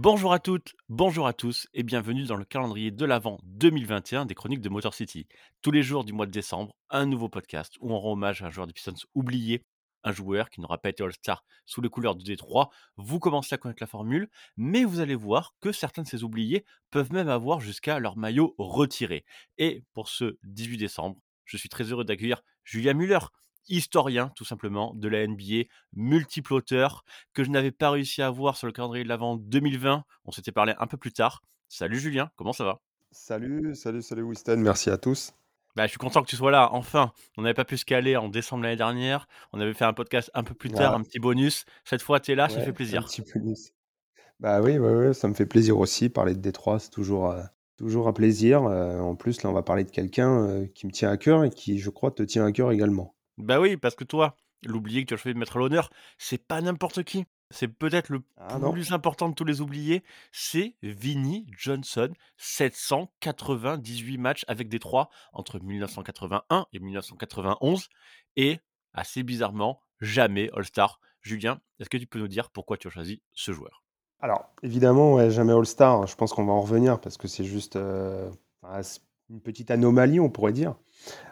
Bonjour 0.00 0.32
à 0.32 0.38
toutes, 0.38 0.76
bonjour 0.88 1.26
à 1.26 1.32
tous 1.32 1.66
et 1.74 1.82
bienvenue 1.82 2.22
dans 2.22 2.36
le 2.36 2.44
calendrier 2.44 2.92
de 2.92 3.04
l'Avent 3.04 3.40
2021 3.42 4.26
des 4.26 4.36
chroniques 4.36 4.60
de 4.60 4.68
Motor 4.68 4.94
City. 4.94 5.26
Tous 5.60 5.72
les 5.72 5.82
jours 5.82 6.04
du 6.04 6.12
mois 6.12 6.26
de 6.26 6.30
décembre, 6.30 6.72
un 6.88 7.04
nouveau 7.04 7.28
podcast 7.28 7.74
où 7.80 7.92
on 7.92 7.98
rend 7.98 8.12
hommage 8.12 8.40
à 8.40 8.46
un 8.46 8.50
joueur 8.50 8.68
de 8.68 8.72
Pistons 8.72 8.94
oublié, 9.16 9.64
un 10.04 10.12
joueur 10.12 10.50
qui 10.50 10.60
n'aura 10.60 10.78
pas 10.78 10.90
été 10.90 11.02
All-Star 11.02 11.44
sous 11.66 11.80
les 11.80 11.88
couleurs 11.88 12.14
de 12.14 12.22
Détroit. 12.22 12.70
Vous 12.96 13.18
commencez 13.18 13.56
à 13.56 13.58
connaître 13.58 13.82
la 13.82 13.88
formule, 13.88 14.28
mais 14.56 14.84
vous 14.84 15.00
allez 15.00 15.16
voir 15.16 15.56
que 15.60 15.72
certains 15.72 16.02
de 16.02 16.06
ces 16.08 16.22
oubliés 16.22 16.64
peuvent 16.92 17.12
même 17.12 17.28
avoir 17.28 17.58
jusqu'à 17.58 17.98
leur 17.98 18.16
maillot 18.16 18.54
retiré. 18.56 19.24
Et 19.56 19.82
pour 19.94 20.08
ce 20.08 20.38
18 20.44 20.76
décembre, 20.76 21.16
je 21.44 21.56
suis 21.56 21.68
très 21.68 21.82
heureux 21.82 22.04
d'accueillir 22.04 22.42
Julia 22.62 22.94
Muller, 22.94 23.18
historien 23.68 24.30
tout 24.36 24.44
simplement 24.44 24.94
de 24.94 25.08
la 25.08 25.26
NBA, 25.26 25.64
multiple 25.94 26.54
auteur, 26.54 27.04
que 27.34 27.44
je 27.44 27.50
n'avais 27.50 27.70
pas 27.72 27.90
réussi 27.90 28.22
à 28.22 28.30
voir 28.30 28.56
sur 28.56 28.66
le 28.66 28.72
calendrier 28.72 29.04
de 29.04 29.08
l'avant 29.08 29.36
2020. 29.36 30.04
On 30.24 30.30
s'était 30.30 30.52
parlé 30.52 30.74
un 30.78 30.86
peu 30.86 30.96
plus 30.96 31.12
tard. 31.12 31.42
Salut 31.68 31.98
Julien, 31.98 32.30
comment 32.36 32.52
ça 32.52 32.64
va? 32.64 32.80
Salut, 33.10 33.74
salut, 33.74 34.02
salut 34.02 34.22
Winston, 34.22 34.56
merci 34.58 34.90
à 34.90 34.98
tous. 34.98 35.32
Bah, 35.76 35.84
je 35.84 35.90
suis 35.90 35.98
content 35.98 36.22
que 36.22 36.28
tu 36.28 36.34
sois 36.34 36.50
là, 36.50 36.70
enfin. 36.72 37.12
On 37.36 37.42
n'avait 37.42 37.54
pas 37.54 37.64
pu 37.64 37.76
se 37.76 37.84
caler 37.84 38.16
en 38.16 38.28
décembre 38.28 38.64
l'année 38.64 38.74
dernière. 38.74 39.28
On 39.52 39.60
avait 39.60 39.74
fait 39.74 39.84
un 39.84 39.92
podcast 39.92 40.28
un 40.34 40.42
peu 40.42 40.52
plus 40.52 40.70
tard, 40.70 40.94
un 40.94 41.02
petit 41.02 41.20
bonus. 41.20 41.66
Cette 41.84 42.02
fois, 42.02 42.18
tu 42.18 42.32
es 42.32 42.34
là, 42.34 42.48
ça 42.48 42.60
fait 42.60 42.72
plaisir. 42.72 43.02
Un 43.02 43.06
petit 43.06 43.22
bonus. 43.32 43.72
Bah 44.40 44.60
oui, 44.60 44.78
ouais, 44.78 45.14
ça 45.14 45.28
me 45.28 45.34
fait 45.34 45.46
plaisir 45.46 45.78
aussi. 45.78 46.08
Parler 46.08 46.34
de 46.34 46.40
Détroit, 46.40 46.78
c'est 46.80 46.90
toujours, 46.90 47.30
euh, 47.30 47.42
toujours 47.76 48.08
un 48.08 48.12
plaisir. 48.12 48.64
Euh, 48.64 48.98
en 48.98 49.14
plus, 49.14 49.42
là, 49.42 49.50
on 49.50 49.52
va 49.52 49.62
parler 49.62 49.84
de 49.84 49.90
quelqu'un 49.90 50.48
euh, 50.48 50.66
qui 50.74 50.86
me 50.86 50.92
tient 50.92 51.10
à 51.10 51.16
cœur 51.16 51.44
et 51.44 51.50
qui, 51.50 51.78
je 51.78 51.90
crois, 51.90 52.10
te 52.10 52.22
tient 52.22 52.44
à 52.44 52.50
cœur 52.50 52.72
également. 52.72 53.14
Bah 53.38 53.60
oui, 53.60 53.76
parce 53.76 53.94
que 53.94 54.04
toi, 54.04 54.36
l'oublié 54.64 55.02
que 55.02 55.08
tu 55.08 55.14
as 55.14 55.16
choisi 55.16 55.34
de 55.34 55.38
mettre 55.38 55.56
à 55.56 55.60
l'honneur, 55.60 55.90
c'est 56.18 56.44
pas 56.44 56.60
n'importe 56.60 57.04
qui. 57.04 57.24
C'est 57.50 57.68
peut-être 57.68 58.10
le 58.10 58.22
Ah 58.36 58.58
plus 58.72 58.92
important 58.92 59.28
de 59.30 59.34
tous 59.34 59.44
les 59.44 59.62
oubliés, 59.62 60.02
c'est 60.32 60.74
Vinnie 60.82 61.46
Johnson. 61.56 62.12
798 62.36 64.18
matchs 64.18 64.44
avec 64.48 64.68
Détroit 64.68 65.08
entre 65.32 65.58
1981 65.58 66.66
et 66.72 66.78
1991 66.78 67.88
et, 68.36 68.58
assez 68.92 69.22
bizarrement, 69.22 69.80
jamais 70.00 70.50
All-Star. 70.54 71.00
Julien, 71.22 71.60
est-ce 71.80 71.88
que 71.88 71.96
tu 71.96 72.06
peux 72.06 72.18
nous 72.18 72.28
dire 72.28 72.50
pourquoi 72.50 72.76
tu 72.76 72.88
as 72.88 72.90
choisi 72.90 73.22
ce 73.32 73.52
joueur? 73.52 73.82
Alors, 74.20 74.52
évidemment, 74.62 75.14
ouais, 75.14 75.30
jamais 75.30 75.52
All-Star. 75.52 76.06
Je 76.06 76.16
pense 76.16 76.34
qu'on 76.34 76.44
va 76.44 76.52
en 76.52 76.60
revenir 76.60 77.00
parce 77.00 77.16
que 77.16 77.28
c'est 77.28 77.44
juste 77.44 77.76
euh, 77.76 78.30
une 79.30 79.40
petite 79.40 79.70
anomalie, 79.70 80.20
on 80.20 80.28
pourrait 80.28 80.52
dire. 80.52 80.74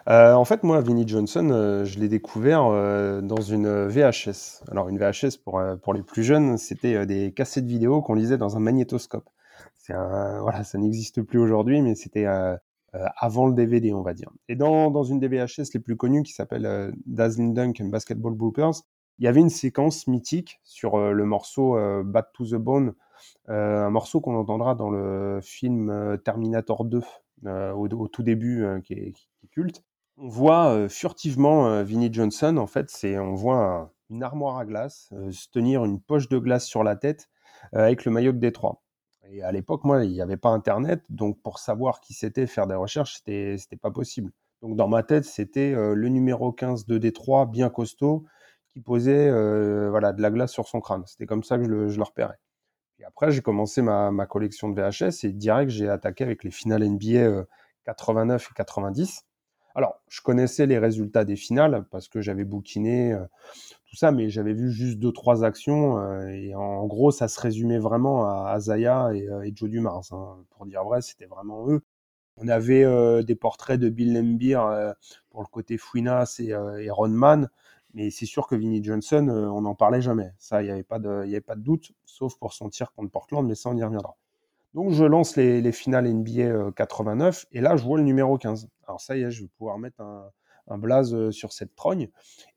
Euh, 0.09 0.33
en 0.33 0.45
fait, 0.45 0.63
moi, 0.63 0.79
Vinnie 0.79 1.07
Johnson, 1.07 1.49
euh, 1.51 1.83
je 1.83 1.99
l'ai 1.99 2.07
découvert 2.07 2.65
euh, 2.65 3.21
dans 3.21 3.41
une 3.41 3.87
VHS. 3.87 4.63
Alors, 4.71 4.87
une 4.87 4.97
VHS, 4.97 5.37
pour, 5.43 5.93
les 5.93 6.03
plus 6.03 6.23
jeunes, 6.23 6.57
c'était 6.57 7.05
des 7.05 7.33
cassettes 7.33 7.65
vidéo 7.65 8.01
qu'on 8.01 8.13
lisait 8.13 8.37
dans 8.37 8.55
un 8.55 8.59
magnétoscope. 8.59 9.29
Voilà, 9.89 10.63
ça 10.63 10.77
n'existe 10.77 11.21
plus 11.21 11.39
aujourd'hui, 11.39 11.81
mais 11.81 11.95
c'était 11.95 12.25
avant 12.93 13.47
le 13.47 13.53
DVD, 13.53 13.93
on 13.93 14.01
va 14.01 14.13
dire. 14.13 14.29
Et 14.49 14.55
dans, 14.55 14.91
dans 14.91 15.03
une 15.03 15.19
des 15.19 15.29
VHS 15.29 15.73
les 15.73 15.79
plus 15.79 15.95
connues, 15.95 16.23
qui 16.23 16.33
s'appelle 16.33 16.93
Dazzling 17.05 17.53
Dunk 17.53 17.81
and 17.81 17.87
Basketball 17.87 18.33
Bloopers, 18.33 18.83
il 19.19 19.25
y 19.25 19.27
avait 19.29 19.39
une 19.39 19.49
séquence 19.49 20.07
mythique 20.07 20.59
sur 20.65 20.97
le 20.97 21.25
morceau 21.25 21.77
Back 22.03 22.33
to 22.33 22.45
the 22.45 22.55
Bone, 22.55 22.95
un 23.47 23.89
morceau 23.89 24.19
qu'on 24.19 24.35
entendra 24.35 24.75
dans 24.75 24.89
le 24.89 25.39
film 25.41 26.17
Terminator 26.25 26.83
2, 26.83 27.01
au, 27.45 28.07
tout 28.07 28.23
début, 28.23 28.65
qui 28.83 28.93
est, 28.93 29.13
culte. 29.51 29.83
On 30.17 30.27
voit 30.27 30.89
furtivement 30.89 31.83
Vinnie 31.83 32.11
Johnson, 32.11 32.57
en 32.57 32.67
fait, 32.67 32.89
c'est 32.89 33.17
on 33.19 33.35
voit 33.35 33.93
une 34.09 34.23
armoire 34.23 34.57
à 34.57 34.65
glace, 34.65 35.13
se 35.31 35.47
tenir 35.51 35.85
une 35.85 36.01
poche 36.01 36.29
de 36.29 36.39
glace 36.39 36.65
sur 36.65 36.83
la 36.83 36.95
tête 36.95 37.29
avec 37.71 38.05
le 38.05 38.11
maillot 38.11 38.31
de 38.31 38.39
Détroit. 38.39 38.81
Et 39.29 39.43
à 39.43 39.51
l'époque, 39.51 39.83
moi, 39.83 40.03
il 40.05 40.11
n'y 40.11 40.21
avait 40.21 40.37
pas 40.37 40.49
Internet, 40.49 41.03
donc 41.09 41.41
pour 41.41 41.59
savoir 41.59 41.99
qui 41.99 42.13
c'était, 42.13 42.47
faire 42.47 42.65
des 42.65 42.75
recherches, 42.75 43.17
c'était, 43.17 43.57
c'était 43.57 43.77
pas 43.77 43.91
possible. 43.91 44.31
Donc 44.61 44.75
dans 44.75 44.87
ma 44.87 45.03
tête, 45.03 45.25
c'était 45.25 45.73
le 45.73 46.09
numéro 46.09 46.51
15 46.51 46.85
de 46.85 46.97
Détroit, 46.97 47.45
bien 47.45 47.69
costaud, 47.69 48.25
qui 48.69 48.81
posait 48.81 49.29
voilà, 49.89 50.13
de 50.13 50.21
la 50.21 50.31
glace 50.31 50.51
sur 50.51 50.67
son 50.67 50.79
crâne. 50.79 51.03
C'était 51.05 51.25
comme 51.25 51.43
ça 51.43 51.57
que 51.57 51.63
je 51.63 51.69
le, 51.69 51.89
je 51.89 51.97
le 51.97 52.03
repérais. 52.03 52.39
Et 52.99 53.05
après, 53.05 53.31
j'ai 53.31 53.41
commencé 53.41 53.81
ma, 53.81 54.11
ma, 54.11 54.25
collection 54.25 54.69
de 54.69 54.81
VHS 54.81 55.25
et 55.25 55.31
direct, 55.31 55.69
j'ai 55.69 55.87
attaqué 55.87 56.23
avec 56.23 56.43
les 56.43 56.51
finales 56.51 56.83
NBA 56.83 57.45
89 57.85 58.49
et 58.51 58.53
90. 58.55 59.25
Alors, 59.77 60.01
je 60.07 60.21
connaissais 60.21 60.65
les 60.65 60.79
résultats 60.79 61.23
des 61.23 61.35
finales 61.35 61.85
parce 61.91 62.07
que 62.07 62.19
j'avais 62.19 62.45
bouquiné 62.45 63.13
euh, 63.13 63.23
tout 63.87 63.95
ça, 63.95 64.11
mais 64.11 64.27
j'avais 64.27 64.53
vu 64.53 64.71
juste 64.71 64.97
deux, 64.97 65.11
trois 65.11 65.43
actions. 65.43 65.99
Euh, 65.99 66.27
et 66.29 66.55
en 66.55 66.87
gros, 66.87 67.11
ça 67.11 67.27
se 67.27 67.39
résumait 67.39 67.77
vraiment 67.77 68.25
à 68.25 68.57
et, 68.57 68.87
euh, 68.87 69.43
et 69.43 69.53
Joe 69.55 69.69
Dumars. 69.69 70.01
Hein. 70.11 70.43
Pour 70.49 70.65
dire 70.65 70.83
vrai, 70.83 71.01
c'était 71.03 71.27
vraiment 71.27 71.69
eux. 71.69 71.81
On 72.37 72.47
avait 72.47 72.85
des 73.23 73.35
portraits 73.35 73.79
de 73.79 73.89
Bill 73.89 74.13
Lembeer 74.13 74.93
pour 75.31 75.41
le 75.41 75.47
côté 75.47 75.79
Fouinas 75.79 76.37
et, 76.39 76.49
et 76.49 76.89
Ronman. 76.91 77.49
Mais 77.93 78.11
c'est 78.11 78.25
sûr 78.25 78.47
que 78.47 78.55
Vinnie 78.55 78.83
Johnson, 78.83 79.27
on 79.29 79.61
n'en 79.61 79.75
parlait 79.75 80.01
jamais. 80.01 80.31
Ça, 80.37 80.61
il 80.61 80.65
n'y 80.65 80.71
avait, 80.71 80.83
pas 80.83 80.99
de, 80.99 81.09
avait 81.09 81.41
pas 81.41 81.55
de 81.55 81.61
doute, 81.61 81.93
sauf 82.05 82.37
pour 82.37 82.53
son 82.53 82.69
tir 82.69 82.91
contre 82.93 83.11
Portland, 83.11 83.47
mais 83.47 83.55
ça, 83.55 83.69
on 83.69 83.77
y 83.77 83.83
reviendra. 83.83 84.17
Donc 84.77 84.91
je 84.91 85.03
lance 85.03 85.35
les, 85.37 85.71
finales 85.71 86.07
NBA 86.07 86.71
89 86.75 87.45
euh, 87.45 87.57
et 87.57 87.61
là 87.61 87.77
je 87.77 87.83
vois 87.83 87.97
le 87.97 88.03
numéro 88.03 88.37
15. 88.37 88.69
Alors 88.85 89.01
ça 89.01 89.17
y 89.17 89.23
est, 89.23 89.31
je 89.31 89.41
vais 89.41 89.49
pouvoir 89.57 89.79
mettre 89.79 90.01
un, 90.01 90.29
un 90.67 90.77
blaze 90.77 91.15
euh, 91.15 91.31
sur 91.31 91.51
cette 91.51 91.75
trogne. 91.75 92.09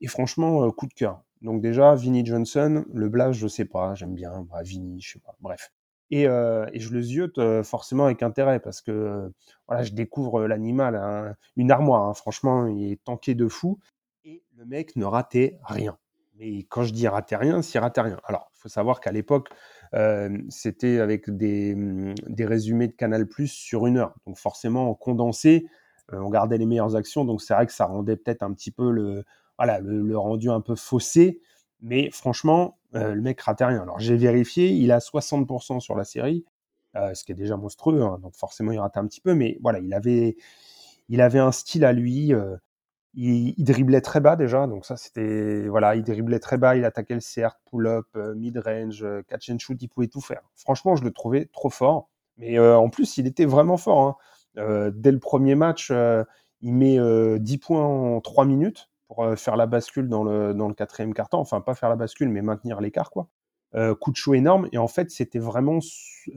Et 0.03 0.07
franchement, 0.07 0.65
euh, 0.65 0.71
coup 0.71 0.87
de 0.87 0.93
cœur. 0.93 1.23
Donc 1.41 1.63
déjà, 1.63 1.95
Vinnie 1.95 2.27
Johnson, 2.27 2.85
le 2.93 3.09
blaze, 3.09 3.37
je 3.37 3.49
sais 3.49 3.65
pas, 3.65 3.95
j'aime 3.95 4.15
bien, 4.15 4.47
bah, 4.51 4.63
Vinnie, 4.63 5.01
je 5.01 5.13
sais 5.13 5.19
pas, 5.19 5.35
bref. 5.41 5.73
Et, 6.11 6.25
je 6.25 6.91
le 6.93 7.01
ziote 7.01 7.63
forcément 7.63 8.05
avec 8.07 8.23
intérêt 8.23 8.59
parce 8.61 8.83
que 8.83 9.33
je 9.81 9.93
découvre 9.93 10.47
l'animal, 10.47 10.97
hein, 10.97 11.37
une 11.57 11.71
armoire, 11.71 12.09
hein. 12.09 12.15
franchement, 12.15 12.67
il 12.67 12.93
est 12.93 13.03
tanké 13.03 13.35
de 13.35 13.47
fou. 13.49 13.79
Le 14.61 14.67
mec 14.67 14.95
ne 14.95 15.07
ratait 15.07 15.59
rien. 15.65 15.97
Mais 16.39 16.65
quand 16.65 16.83
je 16.83 16.93
dis 16.93 17.09
ratait 17.09 17.37
rien, 17.37 17.63
c'est 17.63 17.79
ratait 17.79 18.03
rien. 18.03 18.21
Alors, 18.25 18.51
il 18.55 18.59
faut 18.61 18.69
savoir 18.69 19.01
qu'à 19.01 19.11
l'époque, 19.11 19.49
c'était 20.51 21.01
avec 21.01 21.31
des, 21.35 21.75
mmh, 21.75 22.15
des, 22.27 22.45
résumés 22.45 22.87
de 22.87 22.93
Canal 22.93 23.27
Plus 23.27 23.49
sur 23.49 23.87
une 23.87 23.97
heure. 23.97 24.15
Donc 24.27 24.37
forcément, 24.37 24.95
condensé, 24.95 25.67
on 26.13 26.29
gardait 26.29 26.59
les 26.59 26.67
meilleures 26.67 26.95
actions. 26.95 27.25
Donc 27.25 27.41
c'est 27.41 27.55
vrai 27.55 27.65
que 27.65 27.73
ça 27.73 27.87
rendait 27.87 28.19
peut-être 28.19 28.43
un 28.43 28.53
petit 28.53 28.71
peu 28.71 28.91
le, 28.91 29.25
voilà, 29.57 29.81
le, 29.81 30.19
rendu 30.19 30.51
un 30.51 30.61
peu 30.61 30.75
faussé. 30.75 31.41
Mais 31.81 32.11
franchement, 32.11 32.77
le 32.93 33.19
mec 33.19 33.41
ratait 33.41 33.65
rien. 33.65 33.81
Alors 33.81 33.99
j'ai 33.99 34.19
vérifié, 34.19 34.69
il 34.69 34.93
a 34.93 34.99
60% 34.99 35.81
sur 35.81 35.97
la 35.97 36.05
série, 36.05 36.45
ce 36.95 37.25
qui 37.25 37.33
est 37.33 37.35
déjà 37.35 37.57
monstrueux. 37.57 38.03
Hein. 38.03 38.19
donc 38.23 38.37
forcément, 38.37 38.73
il 38.73 38.79
ratait 38.79 38.99
un 38.99 39.07
petit 39.07 39.23
peu. 39.23 39.35
Mais 39.35 39.57
voilà, 39.63 39.79
il 39.79 39.95
avait, 39.95 40.37
il 41.09 41.23
avait 41.23 41.39
un 41.39 41.51
style 41.51 41.87
à 41.87 41.95
lui. 41.95 42.35
Il, 43.15 43.65
driblait 43.65 44.01
très 44.01 44.21
bas 44.21 44.37
déjà, 44.37 44.69
donc 44.69 44.87
ça 44.87 44.97
c'était 44.97 45.67
voilà, 45.67 45.97
il 45.97 46.05
driblait 46.05 46.39
très 46.39 46.59
bas, 46.59 46.77
il 46.77 46.85
attaquait 46.85 47.15
le 47.15 47.21
CR, 47.21 47.57
pull-up, 47.69 48.07
euh, 48.15 48.35
mid-range, 48.37 49.03
euh, 49.03 49.23
catch 49.27 49.51
and 49.51 49.59
shoot, 49.59 49.77
il 49.83 49.89
pouvait 49.89 50.07
tout 50.07 50.21
faire. 50.21 50.43
Franchement, 50.55 50.95
je 50.95 51.03
le 51.03 51.11
trouvais 51.11 51.47
trop 51.47 51.71
fort, 51.71 52.09
mais 52.37 52.57
euh, 52.57 52.79
en 52.79 52.89
plus 52.89 53.19
il 53.19 53.27
était 53.27 53.47
vraiment 53.47 53.77
fort. 53.77 54.19
Hein. 54.57 54.93
dès 54.95 55.11
le 55.11 55.19
premier 55.19 55.57
match, 55.57 55.93
il 56.61 56.75
met 56.75 56.99
10 57.41 57.59
points 57.59 57.85
en 57.85 58.21
3 58.21 58.45
minutes 58.45 58.89
pour 59.09 59.27
faire 59.37 59.57
la 59.57 59.67
bascule 59.67 60.09
dans 60.09 60.23
le 60.23 60.55
dans 60.55 60.69
le 60.69 60.75
quatrième 60.75 61.13
quart 61.13 61.29
enfin 61.33 61.61
pas 61.61 61.75
faire 61.75 61.89
la 61.89 61.97
bascule, 61.97 62.29
mais 62.29 62.43
maintenir 62.43 62.81
l'écart 62.81 63.11
quoi. 63.11 63.29
coup 64.01 64.13
de 64.13 64.17
chaud 64.17 64.35
énorme 64.35 64.69
et 64.73 64.79
en 64.79 64.89
fait 64.89 65.11
c'était 65.11 65.41
vraiment 65.41 65.81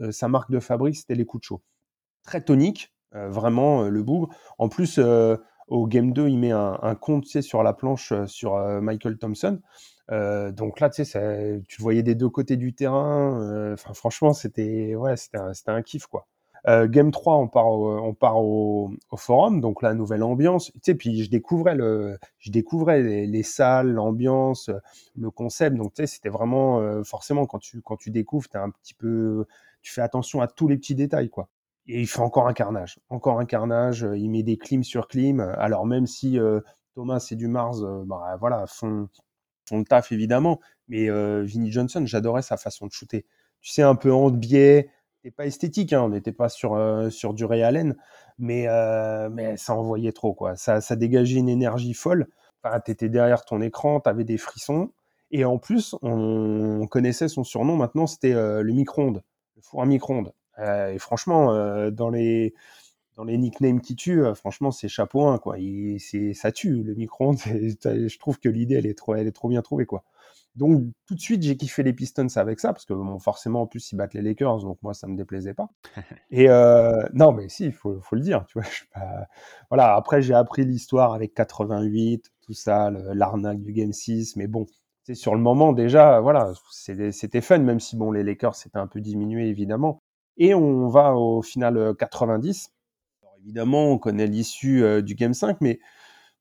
sa 0.10 0.28
marque 0.28 0.50
de 0.50 0.60
fabrique, 0.60 0.96
c'était 0.96 1.16
les 1.16 1.26
coups 1.26 1.42
de 1.42 1.46
chaud. 1.46 1.62
Très 2.24 2.42
tonique, 2.42 2.94
vraiment 3.12 3.84
le 3.84 4.04
bougre. 4.04 4.30
En 4.58 4.70
plus 4.70 5.00
au 5.68 5.88
game 5.88 6.14
2, 6.14 6.30
il 6.30 6.38
met 6.38 6.52
un, 6.52 6.96
compte 6.96 7.26
sur 7.26 7.64
la 7.64 7.74
planche 7.74 8.12
euh, 8.12 8.28
sur 8.28 8.56
euh, 8.56 8.82
Michael 8.82 9.18
Thompson. 9.18 9.60
Euh, 10.12 10.52
donc 10.52 10.80
là, 10.80 10.90
tu 10.90 11.04
tu 11.04 11.18
le 11.18 11.82
voyais 11.82 12.04
des 12.04 12.16
deux 12.16 12.30
côtés 12.30 12.58
du 12.58 12.74
terrain. 12.74 13.74
Enfin, 13.74 13.94
franchement, 13.94 14.34
c'était 14.34 14.96
ouais, 14.96 15.16
un, 15.34 15.52
un, 15.68 15.82
kiff 15.82 16.08
quoi. 16.08 16.28
game 16.68 17.12
3, 17.12 17.38
on 17.38 17.48
part, 17.48 17.68
au, 17.68 17.98
on 17.98 18.14
part 18.14 18.38
au, 18.38 18.92
forum, 19.16 19.62
donc 19.62 19.82
la 19.82 19.94
nouvelle 19.94 20.24
ambiance. 20.24 20.72
Tu 20.74 20.80
sais, 20.84 20.96
puis 20.96 21.24
je 21.24 21.30
découvrais 21.30 21.76
le, 21.76 22.18
je 22.40 22.52
découvrais 22.52 23.02
les, 23.02 23.44
salles, 23.44 23.92
l'ambiance, 23.92 24.70
le 25.16 25.32
concept. 25.32 25.78
Donc 25.78 25.94
tu 25.94 26.04
sais, 26.04 26.08
c'était 26.08 26.30
vraiment 26.30 27.04
forcément 27.04 27.46
quand 27.46 27.60
tu 27.60 27.82
quand 27.82 27.98
tu 27.98 28.12
découvres, 28.12 28.50
es 28.54 28.58
un 28.58 28.72
petit 28.72 28.94
peu, 28.94 29.46
tu 29.82 29.94
fais 29.94 30.02
attention 30.02 30.42
à 30.42 30.48
tous 30.48 30.68
les 30.68 30.78
petits 30.78 30.96
détails 30.96 31.30
quoi 31.30 31.48
et 31.88 32.02
il 32.02 32.08
fait 32.08 32.22
encore 32.22 32.48
un 32.48 32.54
carnage, 32.54 33.00
encore 33.10 33.40
un 33.40 33.46
carnage. 33.46 34.04
Euh, 34.04 34.18
il 34.18 34.30
met 34.30 34.44
des 34.44 34.58
clims 34.58 34.84
sur 34.84 35.08
clim. 35.08 35.40
Alors 35.40 35.86
même 35.86 36.08
si 36.08 36.40
euh, 36.40 36.62
Thomas 36.96 37.26
et 37.32 37.36
du 37.36 37.48
Mars, 37.48 37.82
euh, 37.84 38.04
bah, 38.06 38.38
voilà, 38.40 38.66
font, 38.68 39.10
font 39.68 39.80
le 39.80 39.86
taf 39.86 40.12
évidemment, 40.12 40.60
mais 40.88 41.10
Vinnie 41.44 41.72
Johnson, 41.72 42.04
j'adorais 42.06 42.42
sa 42.42 42.58
façon 42.58 42.88
de 42.88 42.92
shooter. 42.92 43.26
Tu 43.62 43.72
sais, 43.72 43.82
un 43.82 43.96
peu 43.96 44.12
en 44.14 44.30
biais, 44.30 44.90
c'était 45.16 45.34
pas 45.34 45.46
esthétique, 45.46 45.94
hein, 45.94 46.02
on 46.04 46.10
n'était 46.10 46.34
pas 46.34 46.50
sur 46.50 46.78
sur 47.10 47.34
du 47.34 47.46
Ray 47.46 47.64
Allen, 47.64 47.96
mais 48.38 48.68
mais 49.32 49.56
ça 49.58 49.74
envoyait 49.76 50.12
trop 50.12 50.34
quoi. 50.34 50.58
Ça, 50.58 50.82
ça 50.82 50.96
dégageait 50.98 51.40
une 51.40 51.50
énergie 51.50 51.94
folle. 51.94 52.28
Enfin, 52.62 52.80
étais 52.88 53.10
derrière 53.10 53.46
ton 53.46 53.62
écran, 53.62 54.02
tu 54.02 54.10
avais 54.10 54.26
des 54.26 54.38
frissons. 54.38 54.92
Et 55.32 55.46
en 55.46 55.58
plus, 55.58 55.96
on 56.02 56.86
connaissait 56.88 57.30
son 57.30 57.44
surnom 57.46 57.78
maintenant, 57.78 58.06
c'était 58.06 58.34
le 58.34 58.74
micro-ondes 58.74 59.24
four 59.64 59.82
à 59.82 59.86
micro-ondes. 59.86 60.34
Et 60.60 61.00
franchement, 61.00 61.90
dans 61.92 62.10
les 62.10 62.54
dans 63.16 63.24
les 63.24 63.38
nicknames 63.38 63.82
qui 63.82 63.96
tuent, 63.96 64.34
franchement, 64.36 64.72
c'est 64.72 64.88
chapeau 64.88 65.28
1, 65.28 65.38
quoi. 65.38 65.58
c'est, 66.00 66.34
ça 66.34 66.52
tue, 66.52 66.82
le 66.82 66.96
micro-ondes. 66.96 67.38
je 67.46 68.18
trouve 68.18 68.40
que 68.40 68.50
l'idée, 68.50 68.76
elle 68.76 68.88
est 68.88 68.98
trop, 68.98 69.16
elle 69.16 69.28
est 69.28 69.32
trop 69.32 69.50
bien 69.50 69.62
trouvée, 69.62 69.86
quoi. 69.86 70.04
Donc, 70.56 70.84
tout 71.08 71.16
de 71.16 71.20
suite, 71.20 71.42
j'ai 71.42 71.58
kiffé 71.58 71.82
les 71.82 71.94
Pistons 71.94 72.28
avec 72.36 72.60
ça, 72.60 72.74
parce 72.74 72.86
que 72.86 72.94
bon, 72.94 73.18
forcément, 73.18 73.64
en 73.64 73.68
plus, 73.68 73.92
ils 73.92 73.96
battent 73.96 74.14
les 74.14 74.22
Lakers, 74.22 74.60
donc 74.60 74.78
moi, 74.84 74.94
ça 74.94 75.08
me 75.08 75.18
déplaisait 75.18 75.56
pas. 75.56 75.70
Et 76.32 76.48
euh, 76.50 77.02
non, 77.14 77.32
mais 77.32 77.50
si, 77.50 77.66
il 77.66 77.72
faut, 77.72 78.00
faut, 78.02 78.16
le 78.16 78.22
dire, 78.22 78.46
tu 78.48 78.60
vois. 78.60 78.68
Voilà, 79.70 79.96
après, 79.96 80.22
j'ai 80.22 80.36
appris 80.36 80.64
l'histoire 80.64 81.14
avec 81.14 81.34
88, 81.34 82.32
tout 82.42 82.54
ça, 82.54 82.92
l'arnaque 82.92 83.62
du 83.62 83.74
Game 83.74 83.94
6, 83.94 84.36
mais 84.36 84.46
bon, 84.46 84.68
c'est 85.06 85.16
sur 85.16 85.34
le 85.34 85.42
moment, 85.42 85.74
déjà, 85.74 86.20
voilà, 86.20 86.54
c'était 86.70 87.42
fun, 87.42 87.58
même 87.58 87.80
si, 87.80 87.96
bon, 87.96 88.12
les 88.12 88.24
Lakers, 88.24 88.56
c'était 88.56 88.78
un 88.78 88.88
peu 88.88 89.02
diminué, 89.02 89.48
évidemment. 89.50 90.03
Et 90.38 90.54
on 90.54 90.88
va 90.90 91.16
au 91.16 91.42
final 91.42 91.96
90. 91.98 92.70
Euh, 92.70 93.26
Alors, 93.26 93.38
évidemment, 93.42 93.92
on 93.92 93.98
connaît 93.98 94.28
l'issue 94.28 94.84
euh, 94.84 95.02
du 95.02 95.16
Game 95.16 95.34
5, 95.34 95.62
mais 95.62 95.80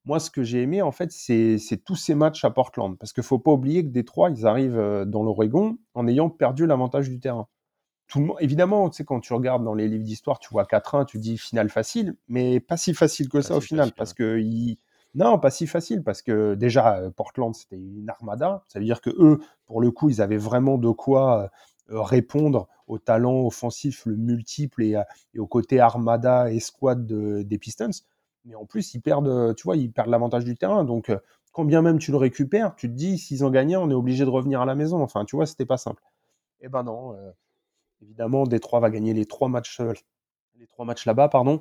moi, 0.05 0.19
ce 0.19 0.31
que 0.31 0.43
j'ai 0.43 0.63
aimé, 0.63 0.83
en 0.83 0.91
fait, 0.93 1.13
c'est 1.13 1.59
tous 1.85 1.97
ces 1.97 2.15
matchs 2.15 2.45
à 2.45 2.51
Portland. 2.51 2.97
Parce 2.99 3.13
qu'il 3.13 3.21
ne 3.21 3.27
faut 3.27 3.39
pas 3.39 3.53
oublier 3.53 3.85
que 3.85 3.91
Détroit, 3.91 4.31
ils 4.31 4.47
arrivent 4.47 4.79
euh, 4.79 5.05
dans 5.05 5.23
l'Oregon 5.23 5.79
en 5.95 6.09
ayant 6.09 6.31
perdu 6.31 6.67
l'avantage 6.67 7.09
du 7.09 7.21
terrain. 7.21 7.49
Tout 8.09 8.19
le 8.19 8.27
monde, 8.27 8.37
évidemment, 8.41 8.91
tu 8.91 8.97
sais, 8.99 9.05
quand 9.05 9.21
tu 9.21 9.33
regardes 9.33 9.65
dans 9.65 9.75
les 9.75 9.89
livres 9.89 10.05
d'histoire, 10.05 10.39
tu 10.39 10.49
vois 10.51 10.65
4-1, 10.65 11.07
tu 11.07 11.19
dis 11.19 11.39
finale 11.39 11.71
facile, 11.71 12.15
mais 12.29 12.61
pas 12.61 12.77
si 12.77 12.93
facile 12.95 13.29
que 13.29 13.41
ça 13.41 13.57
au 13.57 13.61
final. 13.61 13.93
parce 13.97 14.13
que 14.13 14.39
Non, 15.15 15.39
pas 15.39 15.51
si 15.51 15.67
facile, 15.67 16.03
parce 16.03 16.21
que 16.21 16.55
déjà, 16.55 17.01
Portland, 17.17 17.55
c'était 17.55 17.77
une 17.77 18.11
armada. 18.11 18.65
Ça 18.69 18.81
veut 18.81 18.85
dire 18.85 19.01
que 19.01 19.11
eux, 19.11 19.41
pour 19.67 19.81
le 19.81 19.91
coup, 19.91 20.11
ils 20.11 20.21
avaient 20.21 20.37
vraiment 20.37 20.77
de 20.77 20.91
quoi 20.91 21.51
répondre 21.89 22.69
au 22.87 22.99
talent 22.99 23.47
offensif 23.47 24.07
le 24.07 24.17
multiple 24.17 24.83
et, 24.83 24.97
au 25.39 25.47
côté 25.47 25.81
armada 25.81 26.51
et 26.51 26.61
squad 26.61 27.07
des 27.07 27.59
Pistons 27.59 27.91
mais 28.45 28.55
en 28.55 28.67
plus, 28.67 28.95
ils 28.95 29.01
perdent, 29.01 29.29
euh, 29.29 29.55
tu 29.55 29.65
vois, 29.65 29.77
ils 29.77 29.93
perdent 29.93 30.11
l'avantage 30.11 30.45
du 30.45 30.57
terrain. 30.57 30.85
Donc, 30.85 31.11
euh, 31.11 31.19
quand 31.53 31.65
bien 31.65 31.83
même 31.83 31.99
tu 31.99 32.11
le 32.11 32.17
récupères, 32.17 32.75
tu 32.75 32.89
te 32.89 32.95
dis, 32.95 33.19
s'ils 33.19 33.45
ont 33.45 33.51
gagné, 33.51 33.77
on 33.77 33.91
est 33.91 33.95
obligé 33.95 34.25
de 34.25 34.31
revenir 34.31 34.61
à 34.61 34.65
la 34.65 34.75
maison. 34.75 35.03
Enfin, 35.03 35.25
tu 35.25 35.37
vois, 35.37 35.47
c'était 35.47 35.67
pas 35.67 35.77
simple. 35.77 36.03
Eh 36.61 36.69
ben 36.69 36.83
non. 36.83 37.15
Euh, 37.15 37.31
évidemment, 38.03 38.45
Détroit 38.45 38.81
va 38.81 38.91
gagner 38.91 39.15
les 39.15 39.27
trois 39.27 39.49
matchs, 39.49 39.81
les 40.59 40.67
trois 40.67 40.85
matchs 40.85 41.07
là-bas, 41.07 41.29
pardon. 41.29 41.61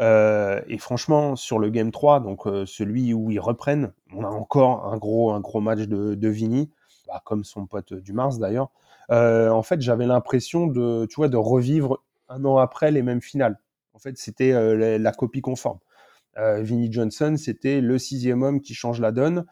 et 0.00 0.78
franchement, 0.78 1.36
sur 1.36 1.58
le 1.58 1.70
Game 1.70 1.90
3, 1.90 2.20
donc 2.20 2.42
celui 2.66 3.14
où 3.14 3.30
ils 3.30 3.40
reprennent, 3.40 3.92
on 4.12 4.24
a 4.24 4.28
encore 4.28 4.86
un 4.86 4.96
gros, 4.98 5.32
un 5.32 5.40
gros 5.40 5.60
match 5.60 5.80
de, 5.80 6.14
de 6.14 6.28
Vini, 6.28 6.70
bah, 7.06 7.22
comme 7.24 7.44
son 7.44 7.66
pote 7.66 7.94
du 7.94 8.12
Mars 8.12 8.38
d'ailleurs. 8.38 8.70
En 9.10 9.62
fait, 9.62 9.80
j'avais 9.80 10.06
l'impression 10.06 10.66
de, 10.66 11.06
tu 11.06 11.16
vois, 11.16 11.28
de 11.28 11.36
revivre 11.36 12.02
un 12.28 12.44
an 12.44 12.58
après 12.58 12.90
les 12.90 13.02
mêmes 13.02 13.22
finales. 13.22 13.58
En 13.94 13.98
fait, 13.98 14.18
c'était 14.18 14.52
la, 14.98 15.12
copie 15.12 15.40
conforme. 15.40 15.78
Euh, 16.38 16.62
Vinnie 16.62 16.92
Johnson, 16.92 17.36
c'était 17.38 17.80
le 17.80 17.98
sixième 17.98 18.42
homme 18.42 18.60
qui 18.60 18.74
change 18.74 19.00
la 19.00 19.12
donne, 19.12 19.46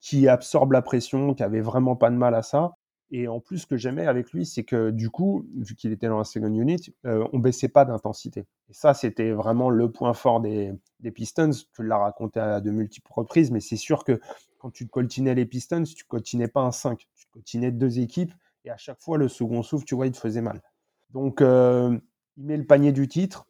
qui 0.00 0.28
absorbe 0.28 0.72
la 0.72 0.82
pression, 0.82 1.34
qui 1.34 1.42
avait 1.42 1.60
vraiment 1.60 1.96
pas 1.96 2.10
de 2.10 2.16
mal 2.16 2.34
à 2.34 2.42
ça. 2.42 2.72
Et 3.10 3.28
en 3.28 3.38
plus, 3.38 3.58
ce 3.58 3.66
que 3.66 3.76
j'aimais 3.76 4.06
avec 4.06 4.32
lui, 4.32 4.46
c'est 4.46 4.64
que 4.64 4.90
du 4.90 5.10
coup, 5.10 5.46
vu 5.54 5.74
qu'il 5.74 5.92
était 5.92 6.08
dans 6.08 6.18
la 6.18 6.24
second 6.24 6.52
unit, 6.52 6.94
euh, 7.04 7.26
on 7.32 7.38
baissait 7.38 7.68
pas 7.68 7.84
d'intensité. 7.84 8.46
Et 8.70 8.72
ça, 8.72 8.94
c'était 8.94 9.30
vraiment 9.30 9.70
le 9.70 9.90
point 9.92 10.14
fort 10.14 10.40
des, 10.40 10.72
Pistons. 11.14 11.50
Tu 11.74 11.84
l'as 11.84 11.98
raconté 11.98 12.40
à 12.40 12.60
de 12.60 12.70
multiples 12.70 13.12
reprises, 13.12 13.50
mais 13.50 13.60
c'est 13.60 13.76
sûr 13.76 14.04
que 14.04 14.18
quand 14.58 14.70
tu 14.70 14.86
coltinais 14.86 15.34
les 15.34 15.44
Pistons, 15.44 15.84
tu 15.84 16.04
coltinais 16.04 16.48
pas 16.48 16.62
un 16.62 16.72
5, 16.72 17.06
tu 17.14 17.26
coltinais 17.30 17.70
deux 17.70 17.98
équipes, 17.98 18.32
et 18.64 18.70
à 18.70 18.76
chaque 18.76 19.00
fois, 19.00 19.18
le 19.18 19.28
second 19.28 19.62
souffle, 19.62 19.84
tu 19.84 19.94
vois, 19.94 20.06
il 20.06 20.12
te 20.12 20.18
faisait 20.18 20.40
mal. 20.40 20.62
Donc, 21.10 21.40
euh, 21.40 21.98
il 22.36 22.46
met 22.46 22.56
le 22.56 22.66
panier 22.66 22.92
du 22.92 23.08
titre 23.08 23.46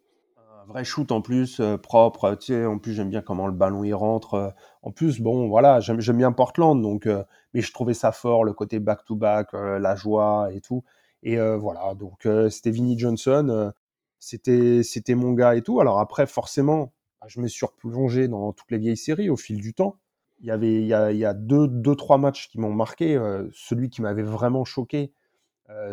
vrai 0.66 0.82
shoot 0.82 1.12
en 1.12 1.20
plus, 1.20 1.60
euh, 1.60 1.76
propre. 1.76 2.38
En 2.50 2.78
plus, 2.78 2.94
j'aime 2.94 3.10
bien 3.10 3.20
comment 3.20 3.46
le 3.46 3.52
ballon 3.52 3.84
il 3.84 3.92
rentre. 3.92 4.34
Euh. 4.34 4.50
en 4.82 4.92
plus, 4.92 5.20
bon, 5.20 5.46
voilà, 5.46 5.80
j'aime 5.80 6.16
bien 6.16 6.32
Portland, 6.32 6.80
donc, 6.80 7.06
mais 7.52 7.60
je 7.60 7.72
trouvais 7.72 7.92
ça 7.92 8.12
fort, 8.12 8.44
le 8.44 8.54
côté 8.54 8.78
back-to-back, 8.80 9.52
la 9.52 9.94
joie 9.94 10.48
et 10.52 10.60
tout. 10.62 10.84
Et 11.22 11.38
voilà, 11.38 11.94
donc 11.94 12.26
c'était 12.50 12.70
Vinnie 12.70 12.98
Johnson, 12.98 13.72
c'était 14.18 14.82
c'était 14.82 15.14
mon 15.14 15.32
gars 15.32 15.54
et 15.54 15.62
tout. 15.62 15.80
Alors 15.80 15.98
après, 16.00 16.26
forcément, 16.26 16.92
bah, 17.20 17.26
je 17.28 17.40
me 17.40 17.48
suis 17.48 17.66
replongé 17.66 18.28
dans 18.28 18.52
toutes 18.52 18.70
les 18.70 18.78
vieilles 18.78 18.96
séries 18.96 19.30
au 19.30 19.36
fil 19.36 19.58
du 19.58 19.74
temps. 19.74 19.98
Il 20.44 20.48
y 20.48 20.50
avait 20.50 20.74
il 20.74 20.86
y 20.86 20.94
a, 20.94 21.10
il 21.10 21.18
y 21.18 21.24
a 21.24 21.34
deux, 21.34 21.66
deux, 21.66 21.96
trois 21.96 22.18
matchs 22.18 22.48
qui 22.48 22.60
m'ont 22.60 22.72
marqué. 22.72 23.18
celui 23.52 23.90
qui 23.90 24.02
m'avait 24.02 24.22
vraiment 24.22 24.64
choqué, 24.64 25.12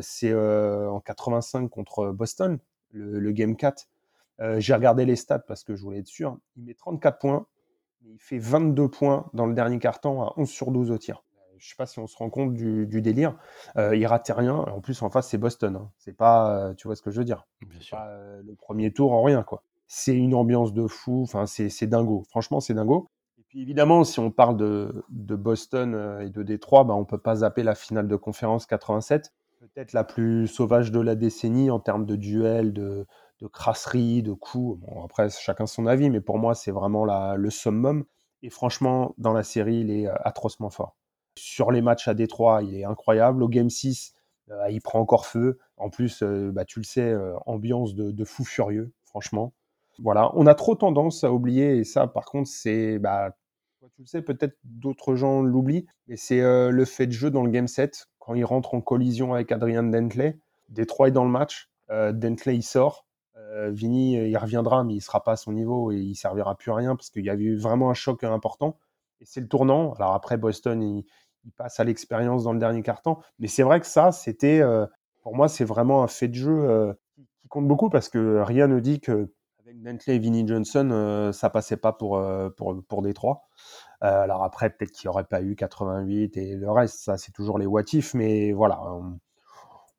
c'est 0.01 0.33
en 0.33 0.99
85 0.99 1.69
contre 1.69 2.11
Boston, 2.11 2.59
le, 2.91 3.19
le 3.19 3.31
Game 3.31 3.55
4 3.55 3.87
euh, 4.41 4.59
j'ai 4.59 4.73
regardé 4.73 5.05
les 5.05 5.15
stats 5.15 5.39
parce 5.39 5.63
que 5.63 5.75
je 5.75 5.83
voulais 5.83 5.99
être 5.99 6.07
sûr. 6.07 6.37
Il 6.55 6.63
met 6.63 6.73
34 6.73 7.19
points, 7.19 7.45
mais 8.01 8.11
il 8.11 8.19
fait 8.19 8.39
22 8.39 8.89
points 8.89 9.29
dans 9.33 9.45
le 9.45 9.53
dernier 9.53 9.79
carton 9.79 10.23
à 10.23 10.33
11 10.37 10.49
sur 10.49 10.71
12 10.71 10.91
au 10.91 10.97
tir. 10.97 11.23
Je 11.57 11.67
ne 11.67 11.69
sais 11.69 11.75
pas 11.77 11.85
si 11.85 11.99
on 11.99 12.07
se 12.07 12.17
rend 12.17 12.31
compte 12.31 12.55
du, 12.55 13.01
délire. 13.01 13.37
Euh, 13.77 13.95
il 13.95 14.03
rate 14.07 14.31
rien. 14.35 14.55
En 14.55 14.81
plus, 14.81 14.99
en 15.03 15.11
face, 15.11 15.29
c'est 15.29 15.37
Boston. 15.37 15.75
Hein. 15.75 15.91
C'est 15.97 16.17
pas, 16.17 16.57
euh, 16.57 16.73
tu 16.73 16.87
vois 16.87 16.95
ce 16.95 17.03
que 17.03 17.11
je 17.11 17.19
veux 17.19 17.25
dire. 17.25 17.45
Pas, 17.91 18.09
le 18.43 18.55
premier 18.55 18.91
tour 18.91 19.13
en 19.13 19.21
rien, 19.21 19.43
quoi. 19.43 19.63
C'est 19.85 20.15
une 20.15 20.33
ambiance 20.33 20.73
de 20.73 20.87
fou. 20.87 21.21
Enfin, 21.21 21.45
c'est 21.45 21.85
dingo. 21.85 22.23
Franchement, 22.29 22.61
c'est 22.61 22.73
dingo. 22.73 23.11
Puis 23.51 23.61
évidemment, 23.61 24.03
si 24.03 24.19
on 24.19 24.31
parle 24.31 24.57
de, 24.57 25.05
Boston 25.09 26.19
et 26.21 26.29
de 26.29 26.41
Détroit, 26.41 26.83
bah, 26.83 26.95
on 26.95 27.05
peut 27.05 27.17
pas 27.17 27.35
zapper 27.37 27.63
la 27.63 27.75
finale 27.75 28.07
de 28.07 28.15
conférence 28.15 28.65
87 28.65 29.31
peut-être 29.61 29.93
la 29.93 30.03
plus 30.03 30.47
sauvage 30.47 30.91
de 30.91 30.99
la 30.99 31.15
décennie 31.15 31.69
en 31.69 31.79
termes 31.79 32.05
de 32.05 32.15
duel, 32.15 32.73
de, 32.73 33.05
de 33.41 33.47
crasserie, 33.47 34.23
de 34.23 34.33
coups. 34.33 34.79
Bon, 34.79 35.03
après, 35.03 35.29
chacun 35.29 35.67
son 35.67 35.85
avis, 35.85 36.09
mais 36.09 36.21
pour 36.21 36.39
moi, 36.39 36.55
c'est 36.55 36.71
vraiment 36.71 37.05
le 37.35 37.49
summum. 37.49 38.05
Et 38.41 38.49
franchement, 38.49 39.13
dans 39.17 39.33
la 39.33 39.43
série, 39.43 39.77
il 39.77 39.91
est 39.91 40.07
euh, 40.07 40.15
atrocement 40.23 40.71
fort. 40.71 40.95
Sur 41.37 41.71
les 41.71 41.81
matchs 41.81 42.07
à 42.07 42.15
Détroit, 42.15 42.63
il 42.63 42.75
est 42.75 42.85
incroyable. 42.85 43.43
Au 43.43 43.47
Game 43.47 43.69
6, 43.69 44.13
euh, 44.49 44.69
il 44.71 44.81
prend 44.81 44.99
encore 44.99 45.27
feu. 45.27 45.59
En 45.77 45.89
plus, 45.89 46.23
euh, 46.23 46.51
bah, 46.51 46.65
tu 46.65 46.79
le 46.79 46.85
sais, 46.85 47.15
ambiance 47.45 47.93
de, 47.93 48.25
fou 48.25 48.43
furieux, 48.43 48.91
franchement. 49.05 49.53
Voilà, 49.99 50.31
on 50.33 50.47
a 50.47 50.55
trop 50.55 50.73
tendance 50.73 51.23
à 51.23 51.31
oublier, 51.31 51.77
et 51.77 51.83
ça, 51.83 52.07
par 52.07 52.25
contre, 52.25 52.49
c'est, 52.49 52.97
bah, 52.97 53.35
tu 53.95 54.01
le 54.01 54.07
sais, 54.07 54.21
peut-être 54.21 54.57
d'autres 54.63 55.15
gens 55.15 55.41
l'oublient, 55.41 55.85
mais 56.07 56.17
c'est 56.17 56.41
le 56.41 56.85
fait 56.85 57.07
de 57.07 57.11
jeu 57.11 57.29
dans 57.29 57.43
le 57.43 57.51
Game 57.51 57.67
7, 57.67 58.07
quand 58.19 58.33
il 58.33 58.45
rentre 58.45 58.73
en 58.73 58.81
collision 58.81 59.33
avec 59.33 59.51
Adrian 59.51 59.83
Dentley. 59.83 60.39
Détroit 60.69 61.09
est 61.09 61.11
dans 61.11 61.25
le 61.25 61.31
match, 61.31 61.69
Dentley 61.89 62.55
il 62.55 62.63
sort, 62.63 63.05
euh, 63.51 63.69
Vini, 63.69 64.13
il 64.13 64.37
reviendra, 64.37 64.83
mais 64.83 64.95
il 64.95 65.01
sera 65.01 65.23
pas 65.23 65.33
à 65.33 65.35
son 65.35 65.51
niveau 65.51 65.91
et 65.91 65.97
il 65.97 66.15
servira 66.15 66.55
plus 66.55 66.71
à 66.71 66.75
rien 66.75 66.95
parce 66.95 67.09
qu'il 67.09 67.25
y 67.25 67.29
a 67.29 67.35
eu 67.35 67.57
vraiment 67.57 67.89
un 67.89 67.93
choc 67.93 68.23
important. 68.23 68.77
Et 69.19 69.25
c'est 69.25 69.41
le 69.41 69.47
tournant. 69.47 69.93
Alors 69.93 70.13
après, 70.13 70.37
Boston, 70.37 70.81
il, 70.81 71.05
passe 71.57 71.79
à 71.79 71.83
l'expérience 71.83 72.43
dans 72.43 72.53
le 72.53 72.59
dernier 72.59 72.83
carton. 72.83 73.17
Mais 73.39 73.47
c'est 73.47 73.63
vrai 73.63 73.79
que 73.79 73.87
ça, 73.87 74.11
c'était, 74.11 74.61
euh, 74.61 74.85
pour 75.23 75.35
moi, 75.35 75.47
c'est 75.47 75.65
vraiment 75.65 76.03
un 76.03 76.07
fait 76.07 76.27
de 76.27 76.35
jeu 76.35 76.51
euh, 76.69 76.93
qui 77.41 77.47
compte 77.47 77.67
beaucoup 77.67 77.89
parce 77.89 78.09
que 78.09 78.41
rien 78.41 78.67
ne 78.67 78.79
dit 78.79 78.99
que 78.99 79.33
Bentley 79.75 80.15
et 80.15 80.19
Vinnie 80.19 80.47
Johnson, 80.47 81.31
ça 81.33 81.49
passait 81.49 81.77
pas 81.77 81.93
pour, 81.93 82.21
pour, 82.57 82.83
pour 82.87 83.01
Détroit. 83.01 83.43
alors 84.01 84.43
après, 84.43 84.69
peut-être 84.69 84.91
qu'il 84.91 85.07
n'y 85.07 85.13
aurait 85.13 85.25
pas 85.25 85.41
eu 85.41 85.55
88 85.55 86.37
et 86.37 86.55
le 86.55 86.71
reste, 86.71 86.99
ça, 86.99 87.17
c'est 87.17 87.31
toujours 87.31 87.57
les 87.57 87.65
what 87.65 87.83
mais 88.13 88.51
voilà. 88.53 88.81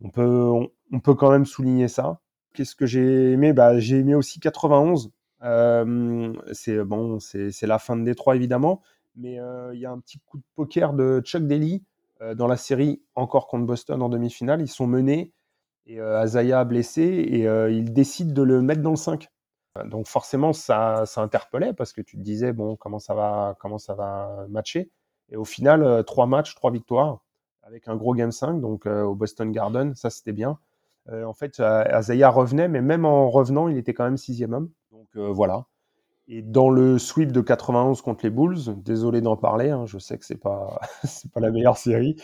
On, 0.01 0.11
peut, 0.11 0.51
on 0.93 1.01
peut 1.01 1.15
quand 1.15 1.31
même 1.31 1.47
souligner 1.47 1.89
ça. 1.89 2.21
Qu'est-ce 2.55 2.75
que 2.77 2.87
j'ai 2.87 3.33
aimé? 3.33 3.53
Bah, 3.53 3.79
J'ai 3.79 3.99
aimé 3.99 4.15
aussi 4.15 4.41
91. 4.41 5.11
Euh, 5.45 6.33
c'est 6.53 6.85
bon, 6.85 7.19
c'est 7.19 7.67
la 7.67 7.79
fin 7.79 7.97
de 7.97 8.05
Détroit 8.05 8.37
évidemment, 8.37 8.83
mais 9.17 9.41
euh, 9.41 9.75
il 9.75 9.81
y 9.81 9.87
a 9.87 9.91
un 9.91 9.99
petit 9.99 10.19
coup 10.21 10.39
de 10.39 10.45
poker 10.55 10.93
de 10.93 11.21
Chuck 11.25 11.43
Daly 11.43 11.83
euh, 12.21 12.35
dans 12.35 12.47
la 12.47 12.57
série 12.57 13.03
encore 13.17 13.49
contre 13.49 13.67
Boston 13.67 14.03
en 14.03 14.09
demi-finale. 14.09 14.61
Ils 14.61 14.69
sont 14.69 14.87
menés 14.87 15.33
et 15.87 16.01
Azaya 16.01 16.65
blessé 16.65 17.03
et 17.03 17.43
il 17.73 17.93
décide 17.93 18.33
de 18.33 18.43
le 18.43 18.63
mettre 18.63 18.83
dans 18.83 18.91
le 18.91 18.97
5. 18.97 19.29
Donc 19.87 20.07
forcément 20.07 20.53
ça, 20.53 21.05
ça 21.07 21.23
interpellait 21.23 21.73
parce 21.73 21.93
que 21.93 22.01
tu 22.01 22.17
te 22.17 22.23
disais 22.23 22.53
bon 22.53 22.77
comment 22.77 22.99
ça 22.99 23.15
va 23.15 23.57
comment 23.59 23.79
ça 23.79 23.95
va 23.95 24.47
matcher? 24.49 24.91
Et 25.31 25.37
au 25.37 25.45
final 25.45 26.05
trois 26.05 26.27
matchs 26.27 26.55
trois 26.55 26.71
victoires 26.71 27.21
avec 27.63 27.89
un 27.89 27.97
gros 27.97 28.15
game 28.15 28.33
5 28.33 28.61
donc 28.61 28.87
au 28.87 29.15
Boston 29.15 29.51
Garden 29.51 29.95
ça 29.95 30.11
c'était 30.11 30.33
bien 30.33 30.59
euh, 31.11 31.25
en 31.25 31.33
fait, 31.33 31.61
Azaya 31.61 32.29
revenait, 32.29 32.69
mais 32.69 32.81
même 32.81 33.05
en 33.05 33.29
revenant, 33.29 33.69
il 33.69 33.77
était 33.77 33.95
quand 33.95 34.05
même 34.05 34.17
sixième 34.17 34.53
homme. 34.53 34.71
Donc 34.93 35.09
euh, 35.17 35.31
voilà. 35.33 35.67
Et 36.29 36.43
dans 36.43 36.71
le 36.71 36.99
sweep 36.99 37.33
de 37.33 37.41
91 37.41 38.01
contre 38.01 38.25
les 38.25 38.31
Bulls, 38.31 38.59
désolé 38.77 39.21
d'en 39.21 39.37
parler, 39.37 39.71
hein, 39.71 39.87
je 39.87 39.99
sais 39.99 40.17
que 40.17 40.25
c'est 40.25 40.41
pas 40.41 40.81
c'est 41.05 41.31
pas 41.33 41.41
la 41.41 41.51
meilleure 41.51 41.77
série, 41.77 42.17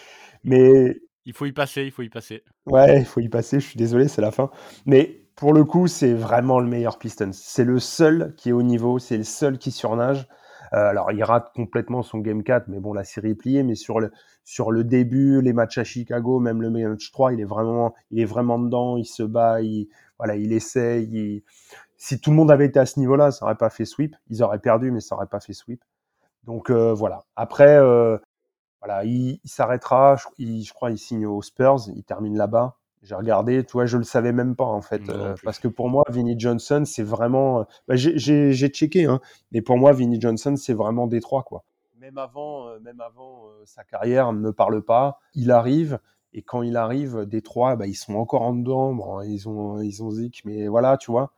mais 0.44 1.00
il 1.24 1.32
faut 1.32 1.46
y 1.46 1.52
passer, 1.52 1.82
il 1.82 1.90
faut 1.90 2.02
y 2.02 2.08
passer. 2.08 2.44
Ouais, 2.66 3.00
il 3.00 3.04
faut 3.04 3.20
y 3.20 3.28
passer. 3.28 3.60
Je 3.60 3.66
suis 3.66 3.76
désolé, 3.76 4.08
c'est 4.08 4.22
la 4.22 4.30
fin. 4.30 4.50
Mais 4.86 5.27
pour 5.38 5.52
le 5.52 5.64
coup, 5.64 5.86
c'est 5.86 6.14
vraiment 6.14 6.58
le 6.58 6.66
meilleur 6.66 6.98
Pistons. 6.98 7.30
C'est 7.32 7.64
le 7.64 7.78
seul 7.78 8.34
qui 8.36 8.48
est 8.48 8.52
au 8.52 8.62
niveau, 8.62 8.98
c'est 8.98 9.16
le 9.16 9.22
seul 9.22 9.58
qui 9.58 9.70
surnage. 9.70 10.26
alors, 10.72 11.12
il 11.12 11.22
rate 11.22 11.52
complètement 11.54 12.02
son 12.02 12.18
Game 12.18 12.42
4, 12.42 12.66
mais 12.68 12.80
bon, 12.80 12.92
la 12.92 13.04
série 13.04 13.30
est 13.30 13.34
pliée. 13.36 13.62
Mais 13.62 13.76
sur 13.76 14.00
le, 14.00 14.10
sur 14.44 14.72
le 14.72 14.82
début, 14.82 15.40
les 15.40 15.52
matchs 15.52 15.78
à 15.78 15.84
Chicago, 15.84 16.40
même 16.40 16.60
le 16.60 16.70
match 16.70 17.12
3, 17.12 17.34
il 17.34 17.40
est 17.40 17.44
vraiment, 17.44 17.94
il 18.10 18.20
est 18.20 18.24
vraiment 18.24 18.58
dedans, 18.58 18.96
il 18.96 19.06
se 19.06 19.22
bat, 19.22 19.62
il, 19.62 19.88
voilà, 20.18 20.34
il 20.34 20.52
essaye. 20.52 21.44
Si 21.96 22.20
tout 22.20 22.30
le 22.30 22.36
monde 22.36 22.50
avait 22.50 22.66
été 22.66 22.80
à 22.80 22.86
ce 22.86 22.98
niveau-là, 22.98 23.30
ça 23.30 23.44
n'aurait 23.46 23.56
pas 23.56 23.70
fait 23.70 23.84
sweep. 23.84 24.16
Ils 24.30 24.42
auraient 24.42 24.58
perdu, 24.58 24.90
mais 24.90 25.00
ça 25.00 25.14
n'aurait 25.14 25.28
pas 25.28 25.40
fait 25.40 25.52
sweep. 25.52 25.82
Donc 26.44 26.70
voilà. 26.70 27.24
Après, 27.36 27.78
voilà, 28.80 29.04
il, 29.04 29.40
s'arrêtera. 29.44 30.16
Je, 30.16 30.62
je, 30.62 30.72
crois 30.72 30.90
il 30.90 30.98
signe 30.98 31.26
aux 31.26 31.42
Spurs. 31.42 31.88
Il 31.94 32.02
termine 32.02 32.36
là-bas. 32.36 32.76
J'ai 33.02 33.14
regardé, 33.14 33.64
tu 33.64 33.72
vois, 33.72 33.86
je 33.86 33.96
le 33.96 34.04
savais 34.04 34.32
même 34.32 34.56
pas 34.56 34.64
en 34.64 34.82
fait, 34.82 35.08
euh, 35.08 35.36
parce 35.44 35.60
que 35.60 35.68
pour 35.68 35.88
moi, 35.88 36.02
Vinnie 36.08 36.38
Johnson, 36.38 36.82
c'est 36.84 37.04
vraiment. 37.04 37.64
Bah, 37.86 37.94
j'ai 37.94 38.68
checké, 38.68 39.04
hein, 39.04 39.20
mais 39.52 39.62
pour 39.62 39.78
moi, 39.78 39.92
Vinnie 39.92 40.20
Johnson, 40.20 40.56
c'est 40.56 40.74
vraiment 40.74 41.06
Détroit, 41.06 41.44
quoi. 41.44 41.64
Même 42.00 42.18
avant, 42.18 42.68
euh, 42.68 42.80
même 42.80 43.00
avant 43.00 43.46
euh, 43.46 43.62
sa 43.64 43.84
carrière, 43.84 44.32
ne 44.32 44.40
me 44.40 44.52
parle 44.52 44.82
pas. 44.82 45.20
Il 45.34 45.52
arrive, 45.52 46.00
et 46.32 46.42
quand 46.42 46.62
il 46.62 46.76
arrive, 46.76 47.24
Détroit, 47.24 47.76
bah, 47.76 47.86
ils 47.86 47.94
sont 47.94 48.14
encore 48.14 48.42
en 48.42 48.54
dedans. 48.54 48.92
Bon, 48.94 49.20
ils 49.20 49.48
ont, 49.48 49.80
ils 49.80 50.02
ont 50.02 50.10
Zik, 50.10 50.42
mais 50.44 50.66
voilà, 50.66 50.96
tu 50.96 51.12
vois. 51.12 51.32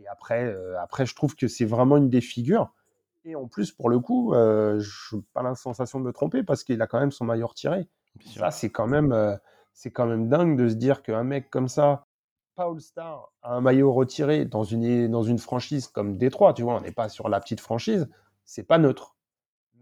Et 0.00 0.08
après, 0.08 0.52
après, 0.80 1.06
je 1.06 1.14
trouve 1.14 1.36
que 1.36 1.46
c'est 1.46 1.64
vraiment 1.64 1.96
une 1.96 2.10
des 2.10 2.20
figures. 2.20 2.72
Et 3.24 3.36
en 3.36 3.46
plus, 3.46 3.70
pour 3.70 3.88
le 3.88 4.00
coup, 4.00 4.34
je 4.34 5.16
n'ai 5.16 5.22
pas 5.32 5.42
la 5.44 5.54
sensation 5.54 6.00
de 6.00 6.04
me 6.04 6.12
tromper 6.12 6.42
parce 6.42 6.64
qu'il 6.64 6.82
a 6.82 6.88
quand 6.88 6.98
même 6.98 7.12
son 7.12 7.24
maillot 7.24 7.46
retiré. 7.46 7.88
Ça, 8.36 8.50
c'est 8.50 8.70
quand 8.70 8.88
même 8.88 9.38
c'est 9.74 9.90
quand 9.90 10.06
même 10.06 10.28
dingue 10.28 10.56
de 10.56 10.68
se 10.68 10.74
dire 10.74 11.02
qu'un 11.02 11.24
mec 11.24 11.50
comme 11.50 11.68
ça, 11.68 12.06
Paul 12.54 12.80
Star, 12.80 13.32
a 13.42 13.54
un 13.54 13.60
maillot 13.60 13.92
retiré 13.92 14.44
dans 14.44 14.62
une, 14.62 15.10
dans 15.10 15.24
une 15.24 15.38
franchise 15.38 15.88
comme 15.88 16.16
Détroit, 16.16 16.54
tu 16.54 16.62
vois, 16.62 16.76
on 16.76 16.80
n'est 16.80 16.92
pas 16.92 17.08
sur 17.08 17.28
la 17.28 17.40
petite 17.40 17.60
franchise, 17.60 18.08
c'est 18.44 18.62
pas 18.62 18.78
neutre. 18.78 19.16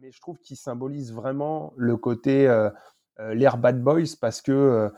Mais 0.01 0.11
je 0.11 0.21
trouve 0.21 0.39
qu'il 0.39 0.57
symbolise 0.57 1.13
vraiment 1.13 1.75
le 1.77 1.97
côté 1.97 2.49
euh, 2.49 2.71
euh, 3.21 3.35
l'air 3.35 3.59
bad 3.59 3.83
boys 3.83 4.17
parce 4.21 4.41
que, 4.41 4.51
euh, 4.51 4.89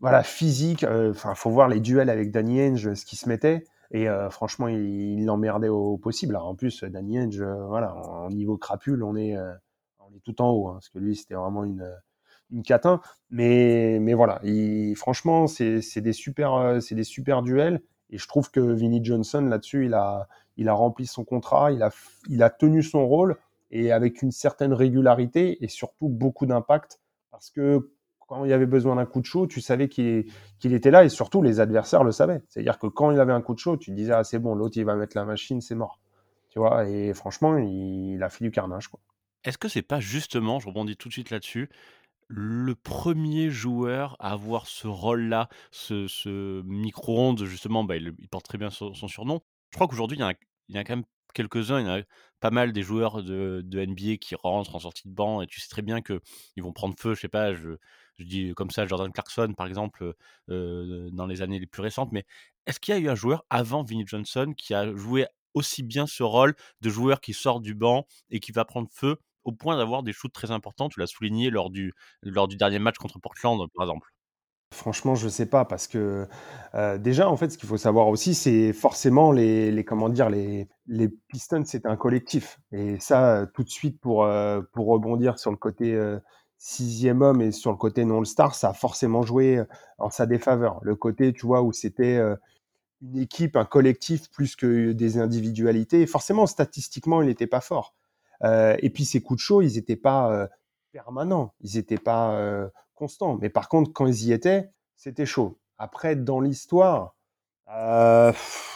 voilà, 0.00 0.22
physique, 0.22 0.84
enfin, 0.84 1.34
faut 1.34 1.50
voir 1.50 1.68
les 1.68 1.80
duels 1.80 2.10
avec 2.10 2.30
Danny 2.30 2.60
Henge, 2.60 2.92
ce 2.92 3.06
qui 3.06 3.16
se 3.16 3.28
mettait. 3.28 3.64
Et 3.90 4.06
franchement, 4.30 4.66
il 4.66 5.24
l'emmerdait 5.24 5.68
au, 5.68 5.96
possible. 5.98 6.36
en 6.36 6.56
plus, 6.56 6.82
Danny 6.82 7.18
Henge, 7.18 7.40
voilà, 7.42 7.94
en, 7.94 8.28
niveau 8.28 8.58
crapule, 8.58 9.04
on 9.04 9.14
est, 9.14 9.38
on 10.00 10.12
est 10.14 10.20
tout 10.24 10.42
en 10.42 10.50
haut. 10.50 10.68
Hein, 10.68 10.74
parce 10.74 10.88
que 10.88 10.98
lui, 10.98 11.14
c'était 11.14 11.34
vraiment 11.34 11.64
une, 11.64 11.88
une 12.54 12.62
catin. 12.62 13.00
Mais, 13.30 13.98
mais 14.00 14.14
voilà, 14.14 14.40
franchement, 14.96 15.46
c'est 15.46 16.00
des, 16.00 16.12
super, 16.12 16.54
euh, 16.54 16.78
des 16.90 17.04
super 17.04 17.42
duels. 17.42 17.82
Et 18.10 18.18
je 18.18 18.28
trouve 18.28 18.50
que 18.50 18.60
Vinnie 18.60 19.04
Johnson, 19.04 19.42
là-dessus, 19.42 19.86
il 19.86 19.94
a, 19.94 20.28
il 20.56 20.68
a 20.68 20.72
rempli 20.72 21.06
son 21.06 21.24
contrat, 21.24 21.72
il 21.72 21.82
a, 21.82 21.90
il 22.28 22.42
a 22.42 22.50
tenu 22.50 22.82
son 22.82 23.06
rôle 23.06 23.36
et 23.70 23.92
avec 23.92 24.22
une 24.22 24.30
certaine 24.30 24.72
régularité 24.72 25.62
et 25.64 25.68
surtout 25.68 26.08
beaucoup 26.08 26.46
d'impact. 26.46 27.00
Parce 27.30 27.50
que 27.50 27.90
quand 28.20 28.44
il 28.44 28.50
y 28.50 28.54
avait 28.54 28.66
besoin 28.66 28.96
d'un 28.96 29.06
coup 29.06 29.20
de 29.20 29.26
chaud, 29.26 29.46
tu 29.46 29.60
savais 29.60 29.88
qu'il 29.88 30.24
était 30.62 30.90
là 30.90 31.04
et 31.04 31.08
surtout 31.08 31.42
les 31.42 31.60
adversaires 31.60 32.04
le 32.04 32.12
savaient. 32.12 32.42
C'est-à-dire 32.48 32.78
que 32.78 32.86
quand 32.86 33.10
il 33.10 33.18
avait 33.18 33.32
un 33.32 33.42
coup 33.42 33.54
de 33.54 33.58
chaud, 33.58 33.76
tu 33.76 33.90
disais, 33.90 34.12
ah, 34.12 34.24
c'est 34.24 34.38
bon, 34.38 34.54
l'autre, 34.54 34.76
il 34.76 34.84
va 34.84 34.94
mettre 34.94 35.16
la 35.16 35.24
machine, 35.24 35.60
c'est 35.60 35.74
mort. 35.74 35.98
Tu 36.50 36.58
vois, 36.58 36.88
et 36.88 37.12
franchement, 37.14 37.56
il, 37.56 38.22
a 38.22 38.28
fait 38.28 38.44
du 38.44 38.52
carnage. 38.52 38.88
Est-ce 39.42 39.58
que 39.58 39.68
c'est 39.68 39.82
pas 39.82 39.98
justement, 39.98 40.60
je 40.60 40.68
rebondis 40.68 40.96
tout 40.96 41.08
de 41.08 41.12
suite 41.12 41.30
là-dessus, 41.30 41.68
le 42.28 42.74
premier 42.74 43.50
joueur 43.50 44.16
à 44.18 44.32
avoir 44.32 44.66
ce 44.66 44.86
rôle-là, 44.86 45.48
ce 45.70 46.62
micro-ondes 46.62 47.44
justement, 47.44 47.84
bah, 47.84 47.96
il 47.96 48.28
porte 48.30 48.46
très 48.46 48.58
bien 48.58 48.70
son 48.70 48.92
surnom. 49.08 49.40
Je 49.70 49.76
crois 49.76 49.88
qu'aujourd'hui, 49.88 50.16
il 50.18 50.20
y 50.20 50.24
en 50.78 50.80
a 50.80 50.84
quand 50.84 50.96
même 50.96 51.04
quelques-uns, 51.34 51.80
il 51.80 51.86
y 51.86 51.90
en 51.90 51.98
a 51.98 52.02
pas 52.40 52.50
mal 52.50 52.72
des 52.72 52.82
joueurs 52.82 53.22
de 53.22 53.62
NBA 53.72 54.16
qui 54.18 54.34
rentrent 54.34 54.74
en 54.76 54.78
sortie 54.80 55.08
de 55.08 55.12
banc 55.14 55.42
et 55.42 55.46
tu 55.46 55.60
sais 55.60 55.68
très 55.68 55.82
bien 55.82 56.00
qu'ils 56.00 56.62
vont 56.62 56.72
prendre 56.72 56.94
feu. 56.98 57.14
Je 57.14 57.20
sais 57.20 57.28
pas, 57.28 57.54
je 57.54 57.76
je 58.16 58.24
dis 58.24 58.54
comme 58.54 58.70
ça 58.70 58.86
Jordan 58.86 59.12
Clarkson 59.12 59.52
par 59.56 59.66
exemple, 59.66 60.14
euh, 60.50 61.10
dans 61.12 61.26
les 61.26 61.42
années 61.42 61.58
les 61.58 61.66
plus 61.66 61.82
récentes, 61.82 62.12
mais 62.12 62.24
est-ce 62.66 62.80
qu'il 62.80 62.94
y 62.94 62.96
a 62.96 63.00
eu 63.00 63.08
un 63.08 63.14
joueur 63.14 63.44
avant 63.50 63.82
Vinnie 63.82 64.06
Johnson 64.06 64.54
qui 64.56 64.74
a 64.74 64.94
joué 64.94 65.26
aussi 65.54 65.82
bien 65.82 66.06
ce 66.06 66.22
rôle 66.22 66.54
de 66.80 66.90
joueur 66.90 67.20
qui 67.20 67.32
sort 67.32 67.60
du 67.60 67.74
banc 67.74 68.06
et 68.30 68.40
qui 68.40 68.52
va 68.52 68.64
prendre 68.64 68.88
feu 68.92 69.18
au 69.44 69.52
point 69.52 69.76
d'avoir 69.76 70.02
des 70.02 70.12
shoots 70.12 70.32
très 70.32 70.50
importants. 70.50 70.88
Tu 70.88 71.00
l'as 71.00 71.06
souligné 71.06 71.50
lors 71.50 71.70
du, 71.70 71.92
lors 72.22 72.48
du 72.48 72.56
dernier 72.56 72.78
match 72.78 72.96
contre 72.96 73.18
Portland, 73.18 73.58
par 73.74 73.84
exemple. 73.84 74.08
Franchement, 74.72 75.14
je 75.14 75.26
ne 75.26 75.30
sais 75.30 75.46
pas 75.46 75.64
parce 75.64 75.86
que 75.86 76.26
euh, 76.74 76.98
déjà, 76.98 77.30
en 77.30 77.36
fait, 77.36 77.50
ce 77.50 77.58
qu'il 77.58 77.68
faut 77.68 77.76
savoir 77.76 78.08
aussi, 78.08 78.34
c'est 78.34 78.72
forcément 78.72 79.30
les, 79.30 79.70
les, 79.70 79.84
comment 79.84 80.08
dire, 80.08 80.28
les, 80.28 80.68
les 80.88 81.08
Pistons, 81.08 81.62
c'est 81.64 81.86
un 81.86 81.96
collectif. 81.96 82.58
Et 82.72 82.98
ça, 82.98 83.46
tout 83.54 83.62
de 83.62 83.68
suite, 83.68 84.00
pour, 84.00 84.24
euh, 84.24 84.62
pour 84.72 84.86
rebondir 84.88 85.38
sur 85.38 85.52
le 85.52 85.56
côté 85.56 85.94
euh, 85.94 86.18
sixième 86.58 87.22
homme 87.22 87.40
et 87.40 87.52
sur 87.52 87.70
le 87.70 87.76
côté 87.76 88.04
non-star, 88.04 88.56
ça 88.56 88.70
a 88.70 88.72
forcément 88.72 89.22
joué 89.22 89.62
en 89.98 90.10
sa 90.10 90.26
défaveur. 90.26 90.80
Le 90.82 90.96
côté, 90.96 91.32
tu 91.32 91.46
vois, 91.46 91.62
où 91.62 91.72
c'était 91.72 92.18
une 93.02 93.18
équipe, 93.18 93.56
un 93.56 93.64
collectif 93.64 94.28
plus 94.30 94.56
que 94.56 94.92
des 94.92 95.18
individualités. 95.18 96.06
forcément, 96.06 96.46
statistiquement, 96.46 97.22
il 97.22 97.28
n'était 97.28 97.46
pas 97.46 97.60
fort. 97.60 97.94
Euh, 98.42 98.76
et 98.80 98.90
puis 98.90 99.04
ces 99.04 99.20
coups 99.20 99.38
de 99.38 99.42
chaud, 99.42 99.62
ils 99.62 99.74
n'étaient 99.74 99.96
pas 99.96 100.32
euh, 100.32 100.46
permanents, 100.92 101.54
ils 101.60 101.76
n'étaient 101.76 101.98
pas 101.98 102.32
euh, 102.32 102.68
constants. 102.94 103.38
Mais 103.40 103.48
par 103.48 103.68
contre, 103.68 103.92
quand 103.92 104.06
ils 104.06 104.26
y 104.26 104.32
étaient, 104.32 104.70
c'était 104.96 105.26
chaud. 105.26 105.58
Après, 105.78 106.16
dans 106.16 106.40
l'histoire, 106.40 107.16
euh, 107.68 108.32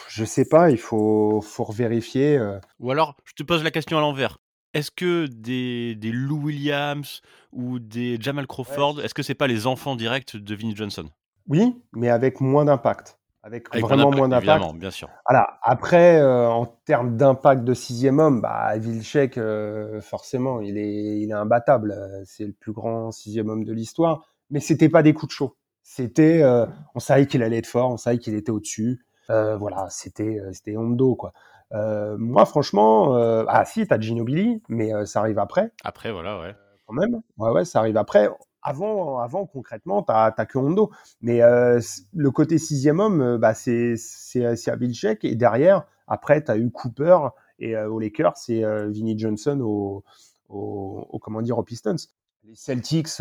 je 0.08 0.24
sais 0.24 0.48
pas, 0.48 0.70
il 0.70 0.78
faut, 0.78 1.40
faut 1.40 1.70
vérifier. 1.70 2.40
Ou 2.80 2.90
alors, 2.90 3.16
je 3.24 3.34
te 3.34 3.42
pose 3.42 3.62
la 3.62 3.70
question 3.70 3.98
à 3.98 4.00
l'envers. 4.00 4.38
Est-ce 4.74 4.90
que 4.90 5.26
des, 5.26 5.94
des, 5.94 6.12
Lou 6.12 6.42
Williams 6.42 7.22
ou 7.52 7.78
des 7.78 8.20
Jamal 8.20 8.46
Crawford, 8.46 9.00
est-ce 9.00 9.14
que 9.14 9.22
c'est 9.22 9.34
pas 9.34 9.46
les 9.46 9.66
enfants 9.66 9.96
directs 9.96 10.36
de 10.36 10.54
Vinnie 10.54 10.76
Johnson? 10.76 11.08
Oui, 11.46 11.74
mais 11.92 12.10
avec 12.10 12.40
moins 12.40 12.66
d'impact 12.66 13.17
avec, 13.48 13.80
vraiment 13.80 14.10
moins 14.10 14.28
d'impact. 14.28 14.74
bien 14.76 14.90
sûr. 14.90 15.08
Voilà. 15.28 15.58
Après, 15.62 16.20
euh, 16.20 16.48
en 16.48 16.66
termes 16.66 17.16
d'impact 17.16 17.64
de 17.64 17.74
sixième 17.74 18.18
homme, 18.18 18.40
bah, 18.40 18.76
Vilcek, 18.76 19.38
euh, 19.38 20.00
forcément, 20.00 20.60
il 20.60 20.78
est, 20.78 21.20
il 21.20 21.30
est 21.30 21.34
imbattable. 21.34 21.96
C'est 22.24 22.44
le 22.44 22.52
plus 22.52 22.72
grand 22.72 23.10
sixième 23.10 23.48
homme 23.48 23.64
de 23.64 23.72
l'histoire. 23.72 24.22
Mais 24.50 24.60
c'était 24.60 24.88
pas 24.88 25.02
des 25.02 25.12
coups 25.12 25.30
de 25.30 25.34
chaud. 25.34 25.56
C'était, 25.82 26.42
euh, 26.42 26.66
on 26.94 27.00
savait 27.00 27.26
qu'il 27.26 27.42
allait 27.42 27.58
être 27.58 27.66
fort, 27.66 27.90
on 27.90 27.96
savait 27.96 28.18
qu'il 28.18 28.34
était 28.34 28.50
au-dessus. 28.50 29.04
voilà, 29.28 29.86
c'était, 29.90 30.40
c'était 30.52 30.76
Hondo, 30.76 31.14
quoi. 31.16 31.32
moi, 31.72 32.44
franchement, 32.44 33.14
ah 33.48 33.64
si, 33.64 33.86
t'as 33.86 33.98
Ginobili, 33.98 34.62
mais 34.68 34.90
ça 35.06 35.20
arrive 35.20 35.38
après. 35.38 35.72
Après, 35.84 36.12
voilà, 36.12 36.40
ouais. 36.40 36.54
quand 36.86 36.94
même. 36.94 37.20
Ouais, 37.38 37.50
ouais, 37.50 37.64
ça 37.64 37.80
arrive 37.80 37.96
après 37.96 38.28
avant, 38.62 39.18
avant 39.18 39.46
concrètement, 39.46 40.02
tu 40.02 40.12
n'as 40.12 40.30
que 40.30 40.58
Hondo. 40.58 40.90
Mais 41.20 41.42
euh, 41.42 41.80
le 42.14 42.30
côté 42.30 42.58
sixième 42.58 43.00
homme, 43.00 43.20
euh, 43.20 43.38
bah, 43.38 43.54
c'est 43.54 43.96
à 44.44 44.76
Vilcek. 44.76 45.24
Et 45.24 45.34
derrière, 45.34 45.84
après, 46.06 46.42
tu 46.42 46.50
as 46.50 46.58
eu 46.58 46.70
Cooper. 46.70 47.18
Et 47.58 47.76
euh, 47.76 47.88
aux 47.88 47.98
Lakers, 47.98 48.36
c'est 48.36 48.62
Vinnie 48.88 49.18
Johnson 49.18 49.60
au, 49.60 50.04
au, 50.48 51.18
comment 51.20 51.42
dire, 51.42 51.58
aux 51.58 51.62
Pistons. 51.62 51.96
Les 52.44 52.54
Celtics, 52.54 53.20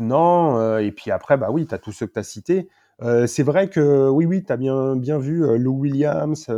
non. 0.00 0.78
et 0.78 0.92
puis 0.92 1.10
après, 1.10 1.38
bah 1.38 1.50
oui, 1.50 1.66
tu 1.66 1.74
as 1.74 1.78
tous 1.78 1.92
ceux 1.92 2.06
que 2.06 2.12
tu 2.12 2.18
as 2.18 2.24
cités. 2.24 2.68
c'est 3.26 3.42
vrai 3.42 3.70
que, 3.70 4.08
oui, 4.08 4.26
oui, 4.26 4.44
tu 4.44 4.52
as 4.52 4.56
bien, 4.56 4.96
bien 4.96 5.18
vu 5.18 5.56
Lou 5.56 5.78
Williams, 5.78 6.50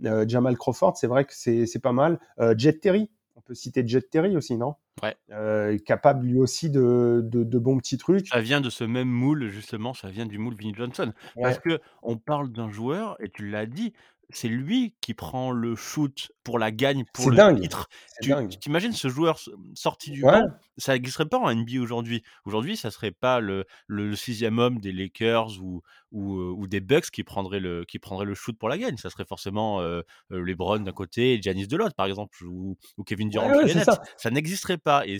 Jamal 0.00 0.56
Crawford. 0.56 0.96
C'est 0.96 1.08
vrai 1.08 1.24
que 1.24 1.34
c'est 1.34 1.82
pas 1.82 1.92
mal. 1.92 2.20
Jet 2.56 2.80
Terry, 2.80 3.10
on 3.34 3.40
peut 3.40 3.54
citer 3.54 3.86
Jet 3.86 4.08
Terry 4.08 4.36
aussi, 4.36 4.56
non? 4.56 4.76
Ouais. 5.02 5.16
Euh, 5.30 5.78
capable 5.78 6.26
lui 6.26 6.38
aussi 6.38 6.70
de, 6.70 7.22
de, 7.24 7.58
bons 7.58 7.78
petits 7.78 7.96
trucs. 7.96 8.28
Ça 8.28 8.40
vient 8.40 8.60
de 8.60 8.70
ce 8.70 8.84
même 8.84 9.08
moule, 9.08 9.48
justement, 9.48 9.94
ça 9.94 10.10
vient 10.10 10.26
du 10.26 10.38
moule 10.38 10.54
Vinnie 10.54 10.74
Johnson. 10.74 11.12
Parce 11.40 11.58
que 11.58 11.80
on 12.02 12.18
parle 12.18 12.52
d'un 12.52 12.70
joueur, 12.70 13.16
et 13.20 13.30
tu 13.30 13.48
l'as 13.48 13.66
dit, 13.66 13.94
c'est 14.34 14.48
lui 14.48 14.94
qui 15.00 15.14
prend 15.14 15.50
le 15.50 15.76
shoot 15.76 16.32
pour 16.44 16.58
la 16.58 16.70
gagne, 16.70 17.04
pour 17.12 17.30
le 17.30 17.36
dingue. 17.36 17.60
titre. 17.60 17.88
Tu 18.22 18.34
t'imagines 18.60 18.92
ce 18.92 19.08
joueur 19.08 19.38
sorti 19.74 20.10
du 20.10 20.22
banc 20.22 20.42
Ça 20.78 20.92
n'existerait 20.92 21.26
pas 21.26 21.38
en 21.38 21.54
NBA 21.54 21.80
aujourd'hui. 21.80 22.22
Aujourd'hui, 22.44 22.76
ça 22.76 22.90
serait 22.90 23.10
pas 23.10 23.40
le, 23.40 23.64
le, 23.86 24.14
sixième 24.16 24.58
homme 24.58 24.78
des 24.78 24.92
Lakers 24.92 25.60
ou, 25.60 25.82
ou, 26.12 26.34
ou, 26.34 26.66
des 26.66 26.80
Bucks 26.80 27.10
qui 27.10 27.24
prendrait, 27.24 27.60
le, 27.60 27.84
qui 27.84 27.98
prendrait 27.98 28.26
le 28.26 28.34
shoot 28.34 28.56
pour 28.56 28.68
la 28.68 28.78
gagne. 28.78 28.96
Ça 28.96 29.10
serait 29.10 29.24
forcément 29.24 29.80
euh, 29.80 30.02
LeBron 30.30 30.80
d'un 30.80 30.92
côté 30.92 31.34
et 31.34 31.42
Giannis 31.42 31.66
de 31.66 31.76
l'autre, 31.76 31.94
par 31.94 32.06
exemple, 32.06 32.44
ou, 32.44 32.76
ou 32.96 33.04
Kevin 33.04 33.28
Durant. 33.28 33.66
ça, 33.84 34.00
ça 34.16 34.30
n'existerait 34.30 34.78
pas. 34.78 35.06
Et 35.06 35.18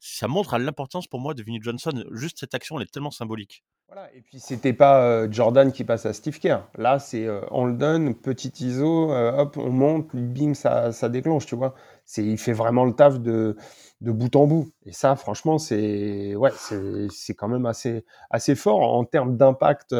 ça 0.00 0.28
montre 0.28 0.54
à 0.54 0.58
l'importance 0.58 1.06
pour 1.06 1.20
moi 1.20 1.34
de 1.34 1.42
Vinnie 1.42 1.60
Johnson. 1.62 2.04
Juste 2.12 2.38
cette 2.40 2.54
action, 2.54 2.78
elle 2.78 2.84
est 2.84 2.92
tellement 2.92 3.10
symbolique. 3.10 3.62
Voilà, 3.94 4.08
et 4.14 4.22
puis 4.22 4.40
c'était 4.40 4.72
pas 4.72 5.04
euh, 5.04 5.28
Jordan 5.30 5.70
qui 5.70 5.84
passe 5.84 6.06
à 6.06 6.14
Steve 6.14 6.38
Kerr. 6.38 6.60
Là, 6.78 6.98
c'est 6.98 7.26
euh, 7.26 7.42
on 7.50 7.66
le 7.66 7.74
donne, 7.74 8.14
petit 8.14 8.50
ISO, 8.64 9.12
euh, 9.12 9.36
hop, 9.36 9.58
on 9.58 9.68
monte, 9.68 10.08
bing, 10.14 10.54
ça, 10.54 10.92
ça 10.92 11.10
déclenche, 11.10 11.44
tu 11.44 11.56
vois. 11.56 11.74
C'est, 12.12 12.22
il 12.22 12.36
fait 12.36 12.52
vraiment 12.52 12.84
le 12.84 12.92
taf 12.92 13.20
de, 13.20 13.56
de 14.02 14.12
bout 14.12 14.36
en 14.36 14.46
bout. 14.46 14.68
Et 14.84 14.92
ça, 14.92 15.16
franchement, 15.16 15.56
c'est 15.56 16.36
ouais, 16.36 16.50
c'est, 16.54 17.06
c'est 17.10 17.34
quand 17.34 17.48
même 17.48 17.64
assez, 17.64 18.04
assez 18.28 18.54
fort 18.54 18.80
en 18.80 19.04
termes 19.04 19.38
d'impact. 19.38 19.94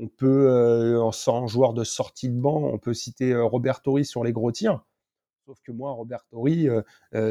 on 0.00 0.08
peut, 0.08 0.98
en 1.00 1.46
joueur 1.46 1.72
de 1.72 1.84
sortie 1.84 2.30
de 2.30 2.40
banc, 2.40 2.64
on 2.64 2.78
peut 2.78 2.94
citer 2.94 3.32
Robert 3.36 3.80
Torrey 3.80 4.02
sur 4.02 4.24
les 4.24 4.32
gros 4.32 4.50
tirs. 4.50 4.84
Sauf 5.46 5.60
que 5.62 5.70
moi, 5.70 5.92
Robert 5.92 6.24
Torrey, 6.30 6.68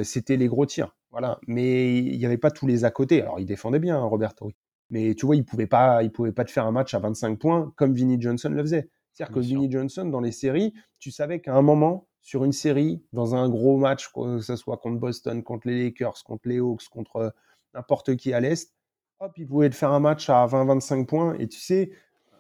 c'était 0.03 0.38
les 0.38 0.48
gros 0.48 0.65
tirs. 0.65 0.95
Voilà. 1.12 1.38
Mais 1.48 1.98
il 1.98 2.17
n'y 2.17 2.25
avait 2.25 2.38
pas 2.38 2.51
tous 2.51 2.67
les 2.67 2.86
à 2.86 2.91
côté. 2.91 3.22
Alors, 3.22 3.41
il 3.41 3.45
défendait 3.45 3.79
bien, 3.79 3.98
hein, 3.98 4.05
Robert 4.05 4.34
Torrey. 4.34 4.55
Mais 4.91 5.13
tu 5.13 5.25
vois, 5.25 5.36
il 5.36 5.43
pouvait 5.43 5.67
pas, 5.67 6.03
il 6.03 6.12
pouvait 6.12 6.31
pas 6.31 6.45
te 6.45 6.51
faire 6.51 6.65
un 6.65 6.72
match 6.72 6.93
à 6.93 7.00
25 7.00 7.38
points 7.38 7.74
comme 7.75 7.93
Vinnie 7.93 8.22
Johnson 8.22 8.50
le 8.50 8.62
faisait. 8.62 8.89
C'est-à-dire 9.12 9.36
que 9.36 9.39
Vinnie 9.41 9.72
Johnson, 9.72 10.05
dans 10.05 10.22
les 10.22 10.31
séries, 10.31 10.74
tu 11.00 11.12
savais 11.12 11.41
qu'à 11.41 11.53
un 11.53 11.62
moment, 11.62 12.07
sur 12.25 12.44
une 12.44 12.53
série, 12.53 13.03
dans 13.13 13.36
un 13.36 13.48
gros 13.48 13.77
match, 13.77 14.12
que 14.12 14.39
ce 14.39 14.55
soit 14.55 14.77
contre 14.77 15.00
Boston, 15.00 15.44
contre 15.44 15.67
les 15.67 15.84
Lakers, 15.84 16.24
contre 16.25 16.50
les 16.50 16.58
Hawks, 16.58 16.89
contre 16.89 17.36
n'importe 17.75 18.15
qui 18.15 18.34
à 18.34 18.39
l'Est, 18.39 18.74
hop, 19.20 19.32
il 19.38 19.46
pouvait 19.46 19.70
te 19.70 19.75
faire 19.75 19.91
un 19.91 20.00
match 20.00 20.27
à 20.27 20.44
20-25 20.48 21.05
points. 21.05 21.36
Et 21.38 21.48
tu 21.48 21.60
sais, 21.60 21.91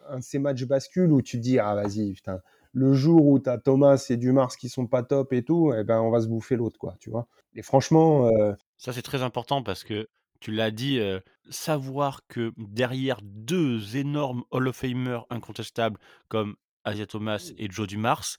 un 0.09 0.17
de 0.17 0.23
ces 0.23 0.39
matchs 0.39 0.63
bascules 0.63 1.11
où 1.11 1.21
tu 1.21 1.37
te 1.37 1.43
dis, 1.43 1.59
ah 1.59 1.75
vas-y, 1.75 2.13
putain, 2.13 2.41
le 2.73 2.95
jour 2.95 3.27
où 3.27 3.37
tu 3.37 3.47
as 3.47 3.59
Thomas 3.59 4.03
et 4.09 4.17
Dumars 4.17 4.57
qui 4.57 4.69
sont 4.69 4.87
pas 4.87 5.03
top 5.03 5.31
et 5.33 5.43
tout, 5.43 5.71
eh 5.77 5.83
ben, 5.83 6.01
on 6.01 6.09
va 6.09 6.19
se 6.19 6.27
bouffer 6.27 6.55
l'autre, 6.55 6.79
quoi, 6.79 6.95
tu 6.99 7.11
vois. 7.11 7.27
Et 7.53 7.61
franchement. 7.61 8.27
Euh, 8.29 8.53
Ça, 8.79 8.91
c'est 8.91 9.03
très 9.03 9.21
important 9.21 9.61
parce 9.61 9.83
que 9.83 10.07
tu 10.39 10.51
l'as 10.51 10.71
dit, 10.71 10.97
euh, 10.97 11.19
savoir 11.51 12.21
que 12.27 12.53
derrière 12.57 13.19
deux 13.21 13.97
énormes 13.97 14.45
Hall 14.49 14.67
of 14.67 14.77
Famer 14.77 15.19
incontestables 15.29 15.99
comme 16.27 16.55
Asia 16.85 17.05
Thomas 17.05 17.51
et 17.57 17.67
Joe 17.69 17.87
Dumars, 17.87 18.37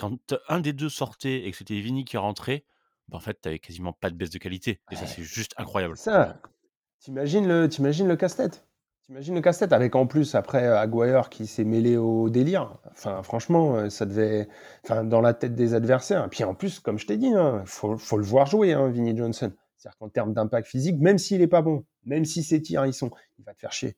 quand 0.00 0.34
un 0.48 0.60
des 0.60 0.72
deux 0.72 0.88
sortait 0.88 1.44
et 1.44 1.50
que 1.50 1.56
c'était 1.58 1.78
Vinny 1.78 2.06
qui 2.06 2.16
rentrait, 2.16 2.64
bah 3.08 3.18
en 3.18 3.20
fait, 3.20 3.38
tu 3.42 3.58
quasiment 3.58 3.92
pas 3.92 4.08
de 4.08 4.14
baisse 4.14 4.30
de 4.30 4.38
qualité. 4.38 4.80
Et 4.90 4.96
ça, 4.96 5.06
c'est 5.06 5.22
juste 5.22 5.52
incroyable. 5.58 5.96
Ça, 5.98 6.38
t'imagines 7.00 7.46
le, 7.46 7.68
t'imagines 7.68 8.08
le 8.08 8.16
casse-tête 8.16 8.66
T'imagines 9.02 9.34
le 9.34 9.42
casse-tête 9.42 9.74
avec 9.74 9.94
en 9.96 10.06
plus 10.06 10.34
après 10.34 10.66
Aguirre 10.66 11.28
qui 11.28 11.46
s'est 11.46 11.64
mêlé 11.64 11.98
au 11.98 12.30
délire. 12.30 12.78
Enfin, 12.92 13.22
franchement, 13.22 13.76
euh, 13.76 13.90
ça 13.90 14.06
devait, 14.06 14.48
enfin, 14.84 15.04
dans 15.04 15.20
la 15.20 15.34
tête 15.34 15.54
des 15.54 15.74
adversaires. 15.74 16.24
Et 16.24 16.28
puis 16.28 16.44
en 16.44 16.54
plus, 16.54 16.80
comme 16.80 16.98
je 16.98 17.06
t'ai 17.06 17.18
dit, 17.18 17.26
il 17.26 17.34
hein, 17.34 17.62
faut, 17.66 17.98
faut, 17.98 18.16
le 18.16 18.24
voir 18.24 18.46
jouer, 18.46 18.72
hein, 18.72 18.88
Vinnie 18.88 19.14
Johnson. 19.14 19.52
C'est-à-dire 19.76 19.98
qu'en 19.98 20.08
termes 20.08 20.32
d'impact 20.32 20.66
physique, 20.66 20.98
même 20.98 21.18
s'il 21.18 21.42
est 21.42 21.46
pas 21.46 21.60
bon, 21.60 21.84
même 22.04 22.24
si 22.24 22.42
ses 22.42 22.62
tirs 22.62 22.86
ils 22.86 22.94
sont, 22.94 23.10
il 23.38 23.44
va 23.44 23.52
te 23.52 23.58
faire 23.58 23.72
chier. 23.72 23.96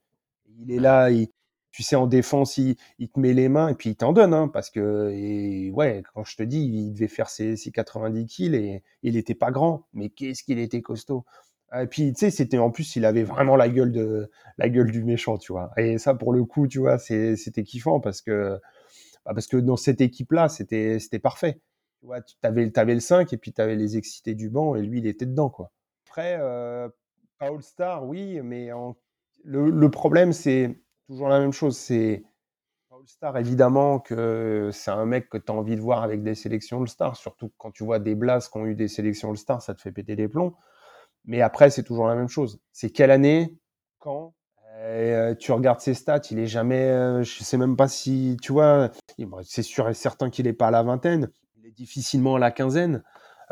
Il 0.58 0.72
est 0.72 0.80
là, 0.80 1.10
il, 1.10 1.28
tu 1.72 1.82
sais, 1.82 1.96
en 1.96 2.06
défense, 2.06 2.58
il, 2.58 2.76
te 2.76 3.18
met 3.18 3.32
les 3.32 3.48
mains 3.48 3.68
et 3.68 3.74
puis 3.74 3.90
il 3.90 3.96
t'en 3.96 4.12
donne, 4.12 4.34
hein, 4.34 4.48
parce 4.48 4.70
que, 4.70 5.10
et, 5.12 5.70
ouais, 5.70 6.02
quand 6.14 6.22
je 6.22 6.36
te 6.36 6.42
dis, 6.42 6.60
il 6.60 6.92
devait 6.92 7.08
faire 7.08 7.30
ses, 7.30 7.56
90 7.56 8.26
kills 8.26 8.54
et 8.54 8.82
il 9.02 9.14
n'était 9.14 9.34
pas 9.34 9.50
grand, 9.50 9.86
mais 9.94 10.10
qu'est-ce 10.10 10.44
qu'il 10.44 10.58
était 10.58 10.82
costaud. 10.82 11.24
Et 11.74 11.86
puis, 11.86 12.12
tu 12.12 12.20
sais, 12.20 12.30
c'était 12.30 12.58
en 12.58 12.70
plus, 12.70 12.96
il 12.96 13.06
avait 13.06 13.22
vraiment 13.22 13.56
la 13.56 13.70
gueule 13.70 13.92
de 13.92 14.30
la 14.58 14.68
gueule 14.68 14.90
du 14.90 15.02
méchant, 15.02 15.38
tu 15.38 15.52
vois. 15.52 15.70
Et 15.78 15.96
ça, 15.96 16.14
pour 16.14 16.34
le 16.34 16.44
coup, 16.44 16.68
tu 16.68 16.78
vois, 16.80 16.98
c'était 16.98 17.62
kiffant 17.64 17.98
parce 17.98 18.20
que 18.20 18.60
bah, 19.24 19.32
parce 19.34 19.46
que 19.46 19.56
dans 19.56 19.76
cette 19.76 20.02
équipe-là, 20.02 20.50
c'était 20.50 20.98
c'était 20.98 21.18
parfait. 21.18 21.62
Tu 22.00 22.06
vois, 22.06 22.20
tu 22.20 22.34
avais, 22.42 22.70
avais 22.78 22.94
le 22.94 23.00
5 23.00 23.32
et 23.32 23.38
puis 23.38 23.54
tu 23.54 23.62
avais 23.62 23.76
les 23.76 23.96
excités 23.96 24.34
du 24.34 24.50
banc 24.50 24.74
et 24.74 24.82
lui, 24.82 24.98
il 24.98 25.06
était 25.06 25.24
dedans, 25.24 25.48
quoi. 25.48 25.72
Après, 26.06 26.36
euh, 26.38 26.90
All-Star, 27.40 28.06
oui, 28.06 28.42
mais 28.42 28.68
le, 29.44 29.70
le 29.70 29.90
problème, 29.90 30.34
c'est 30.34 30.81
toujours 31.06 31.28
la 31.28 31.38
même 31.38 31.52
chose. 31.52 31.76
C'est 31.76 32.24
All-Star, 32.90 33.36
évidemment, 33.38 33.98
que 33.98 34.70
c'est 34.72 34.90
un 34.90 35.06
mec 35.06 35.28
que 35.28 35.38
tu 35.38 35.50
as 35.50 35.54
envie 35.54 35.76
de 35.76 35.80
voir 35.80 36.02
avec 36.02 36.22
des 36.22 36.34
sélections 36.34 36.80
All-Star. 36.80 37.16
Surtout 37.16 37.52
quand 37.58 37.70
tu 37.70 37.84
vois 37.84 37.98
des 37.98 38.14
Blas 38.14 38.48
qui 38.50 38.58
ont 38.58 38.66
eu 38.66 38.74
des 38.74 38.88
sélections 38.88 39.30
All-Star, 39.30 39.62
ça 39.62 39.74
te 39.74 39.80
fait 39.80 39.92
péter 39.92 40.16
les 40.16 40.28
plombs. 40.28 40.54
Mais 41.24 41.40
après, 41.40 41.70
c'est 41.70 41.82
toujours 41.82 42.08
la 42.08 42.14
même 42.14 42.28
chose. 42.28 42.60
C'est 42.72 42.90
quelle 42.90 43.10
année, 43.10 43.56
quand 43.98 44.34
euh, 44.82 45.34
tu 45.34 45.52
regardes 45.52 45.80
ses 45.80 45.94
stats, 45.94 46.22
il 46.30 46.38
est 46.38 46.46
jamais. 46.46 46.88
Euh, 46.88 47.22
je 47.22 47.44
sais 47.44 47.56
même 47.56 47.76
pas 47.76 47.88
si. 47.88 48.36
Tu 48.42 48.52
vois, 48.52 48.90
c'est 49.44 49.62
sûr 49.62 49.88
et 49.88 49.94
certain 49.94 50.30
qu'il 50.30 50.46
n'est 50.46 50.52
pas 50.52 50.68
à 50.68 50.70
la 50.70 50.82
vingtaine. 50.82 51.30
Il 51.56 51.66
est 51.66 51.70
difficilement 51.72 52.36
à 52.36 52.38
la 52.38 52.50
quinzaine. 52.50 53.02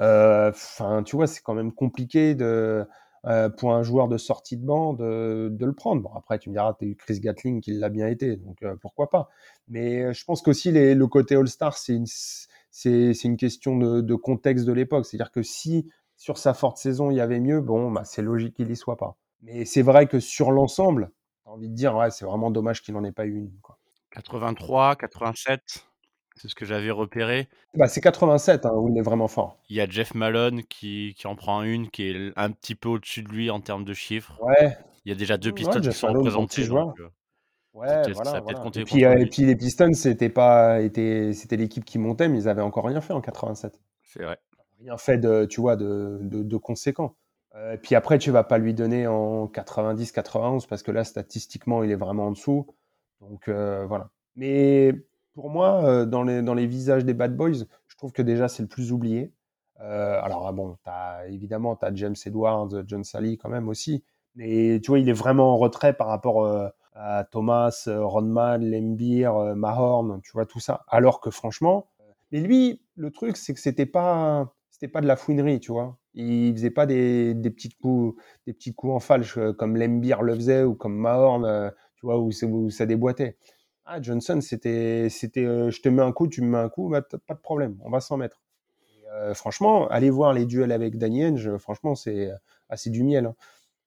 Euh, 0.00 0.50
enfin, 0.50 1.02
tu 1.02 1.16
vois, 1.16 1.26
c'est 1.26 1.42
quand 1.42 1.54
même 1.54 1.72
compliqué 1.72 2.34
de 2.34 2.86
euh, 3.26 3.50
pour 3.50 3.74
un 3.74 3.82
joueur 3.82 4.08
de 4.08 4.16
sortie 4.16 4.56
de 4.56 4.64
banc 4.64 4.94
de, 4.94 5.54
le 5.58 5.72
prendre. 5.74 6.00
Bon, 6.00 6.10
après, 6.14 6.38
tu 6.38 6.48
me 6.48 6.54
diras, 6.54 6.74
tu 6.78 6.86
as 6.86 6.88
eu 6.88 6.96
Chris 6.96 7.20
Gatling 7.20 7.60
qui 7.60 7.72
l'a 7.72 7.90
bien 7.90 8.06
été, 8.06 8.36
donc 8.36 8.62
euh, 8.62 8.76
pourquoi 8.80 9.10
pas. 9.10 9.28
Mais 9.68 10.04
euh, 10.04 10.12
je 10.14 10.24
pense 10.24 10.40
qu'aussi 10.40 10.72
le 10.72 11.06
côté 11.06 11.36
All-Star, 11.36 11.76
c'est 11.76 11.94
une, 11.94 12.06
c'est, 12.70 13.12
une 13.24 13.36
question 13.36 13.76
de, 13.76 14.14
contexte 14.14 14.64
de 14.64 14.72
l'époque. 14.72 15.04
C'est-à-dire 15.04 15.32
que 15.32 15.42
si 15.42 15.90
sur 16.16 16.38
sa 16.38 16.54
forte 16.54 16.78
saison, 16.78 17.10
il 17.10 17.16
y 17.16 17.20
avait 17.20 17.40
mieux, 17.40 17.60
bon, 17.60 17.90
bah, 17.90 18.04
c'est 18.04 18.22
logique 18.22 18.54
qu'il 18.54 18.70
y 18.70 18.76
soit 18.76 18.96
pas. 18.96 19.16
Mais 19.42 19.66
c'est 19.66 19.82
vrai 19.82 20.06
que 20.06 20.18
sur 20.18 20.50
l'ensemble, 20.50 21.10
j'ai 21.44 21.50
envie 21.50 21.68
de 21.68 21.74
dire, 21.74 21.94
ouais, 21.96 22.10
c'est 22.10 22.24
vraiment 22.24 22.50
dommage 22.50 22.82
qu'il 22.82 22.94
n'en 22.94 23.04
ait 23.04 23.12
pas 23.12 23.26
eu 23.26 23.36
une. 23.36 23.52
Quoi. 23.60 23.78
83, 24.12 24.96
87 24.96 25.89
c'est 26.40 26.48
ce 26.48 26.54
que 26.54 26.64
j'avais 26.64 26.90
repéré. 26.90 27.48
Bah, 27.74 27.86
c'est 27.86 28.00
87 28.00 28.64
hein, 28.64 28.72
où 28.74 28.88
il 28.88 28.96
est 28.96 29.02
vraiment 29.02 29.28
fort. 29.28 29.58
Il 29.68 29.76
y 29.76 29.80
a 29.80 29.86
Jeff 29.86 30.14
Malone 30.14 30.62
qui, 30.64 31.14
qui 31.16 31.26
en 31.26 31.36
prend 31.36 31.62
une, 31.62 31.90
qui 31.90 32.04
est 32.04 32.32
un 32.36 32.50
petit 32.50 32.74
peu 32.74 32.88
au-dessus 32.88 33.22
de 33.22 33.28
lui 33.28 33.50
en 33.50 33.60
termes 33.60 33.84
de 33.84 33.92
chiffres. 33.92 34.38
Ouais. 34.42 34.76
Il 35.04 35.10
y 35.10 35.12
a 35.12 35.14
déjà 35.14 35.36
deux 35.36 35.52
Pistons 35.52 35.80
qui 35.80 35.92
sont 35.92 36.08
représentés. 36.08 36.66
Donc, 36.66 36.98
euh, 36.98 37.08
ouais, 37.74 38.12
voilà. 38.12 38.42
Et, 38.74 38.84
puis, 38.84 39.04
euh, 39.04 39.18
et, 39.18 39.26
puis, 39.26 39.44
les 39.44 39.56
Pistons, 39.56 39.92
c'était 39.92 40.30
pas, 40.30 40.80
c'était 40.80 41.56
l'équipe 41.56 41.84
qui 41.84 41.98
montait, 41.98 42.28
mais 42.28 42.38
ils 42.38 42.48
avaient 42.48 42.62
encore 42.62 42.86
rien 42.86 43.00
fait 43.00 43.12
en 43.12 43.20
87. 43.20 43.78
C'est 44.02 44.22
vrai. 44.22 44.38
Rien 44.80 44.96
fait 44.96 45.18
de, 45.18 45.44
tu 45.44 45.60
vois, 45.60 45.76
de, 45.76 46.20
de, 46.22 46.42
de 46.42 46.56
conséquent. 46.56 47.16
Euh, 47.54 47.76
puis 47.76 47.94
après, 47.94 48.18
tu 48.18 48.30
vas 48.30 48.44
pas 48.44 48.56
lui 48.56 48.72
donner 48.72 49.06
en 49.06 49.46
90-91 49.46 50.66
parce 50.66 50.82
que 50.82 50.90
là, 50.90 51.04
statistiquement, 51.04 51.82
il 51.82 51.90
est 51.90 51.96
vraiment 51.96 52.28
en 52.28 52.32
dessous. 52.32 52.66
Donc 53.20 53.48
voilà. 53.48 54.10
Mais 54.36 54.94
pour 55.34 55.50
moi, 55.50 55.84
euh, 55.84 56.06
dans, 56.06 56.22
les, 56.22 56.66
visages 56.66 57.04
des 57.04 57.14
Bad 57.14 57.36
Boys, 57.36 57.64
je 57.86 57.96
trouve 57.96 58.12
que 58.12 58.22
déjà 58.22 58.48
c'est 58.48 58.62
le 58.62 58.68
plus 58.68 58.92
oublié. 58.92 59.32
Euh, 59.80 60.20
alors, 60.22 60.46
ah 60.46 60.52
bon, 60.52 60.76
as, 60.84 61.26
évidemment, 61.28 61.76
tu 61.76 61.86
as 61.86 61.94
James 61.94 62.16
Edwards, 62.26 62.68
John 62.86 63.04
Sally 63.04 63.38
quand 63.38 63.48
même 63.48 63.68
aussi. 63.68 64.04
Mais 64.34 64.80
tu 64.82 64.90
vois, 64.90 64.98
il 64.98 65.08
est 65.08 65.14
vraiment 65.14 65.54
en 65.54 65.56
retrait 65.56 65.94
par 65.94 66.08
rapport 66.08 66.44
euh, 66.44 66.68
à 66.94 67.24
Thomas, 67.24 67.84
Rodman, 67.86 68.62
Lembir, 68.62 69.34
Mahorn, 69.56 70.20
tu 70.22 70.32
vois, 70.32 70.46
tout 70.46 70.60
ça. 70.60 70.84
Alors 70.88 71.20
que 71.20 71.30
franchement, 71.30 71.88
mais 72.32 72.40
lui, 72.40 72.82
le 72.94 73.10
truc, 73.10 73.36
c'est 73.36 73.54
que 73.54 73.60
c'était 73.60 73.86
pas, 73.86 74.54
c'était 74.70 74.88
pas 74.88 75.00
de 75.00 75.06
la 75.06 75.16
fouinerie, 75.16 75.60
tu 75.60 75.72
vois. 75.72 75.98
Il 76.14 76.52
faisait 76.52 76.70
pas 76.70 76.86
des, 76.86 77.34
petits 77.42 77.70
coups, 77.70 78.20
des 78.46 78.52
petits 78.52 78.74
coups 78.74 78.92
en 78.92 79.00
falche 79.00 79.38
comme 79.58 79.76
Lembir 79.76 80.22
le 80.22 80.34
faisait 80.34 80.64
ou 80.64 80.74
comme 80.74 80.96
Mahorn, 80.96 81.72
tu 81.96 82.06
vois, 82.06 82.18
où 82.18 82.70
ça 82.70 82.86
déboîtait. 82.86 83.36
Ah, 83.84 84.00
Johnson, 84.00 84.40
c'était, 84.40 85.08
c'était, 85.10 85.44
euh, 85.44 85.70
je 85.70 85.80
te 85.80 85.88
mets 85.88 86.02
un 86.02 86.12
coup, 86.12 86.28
tu 86.28 86.42
me 86.42 86.48
mets 86.48 86.58
un 86.58 86.68
coup, 86.68 86.88
bah, 86.88 87.02
pas 87.02 87.34
de 87.34 87.40
problème, 87.40 87.76
on 87.82 87.90
va 87.90 88.00
s'en 88.00 88.16
mettre. 88.16 88.42
Euh, 89.12 89.34
franchement, 89.34 89.88
allez 89.88 90.10
voir 90.10 90.32
les 90.32 90.46
duels 90.46 90.72
avec 90.72 90.96
Danny 90.96 91.24
Henge, 91.24 91.56
franchement, 91.58 91.94
c'est 91.94 92.30
assez 92.68 92.90
du 92.90 93.02
miel. 93.02 93.26
Hein. 93.26 93.34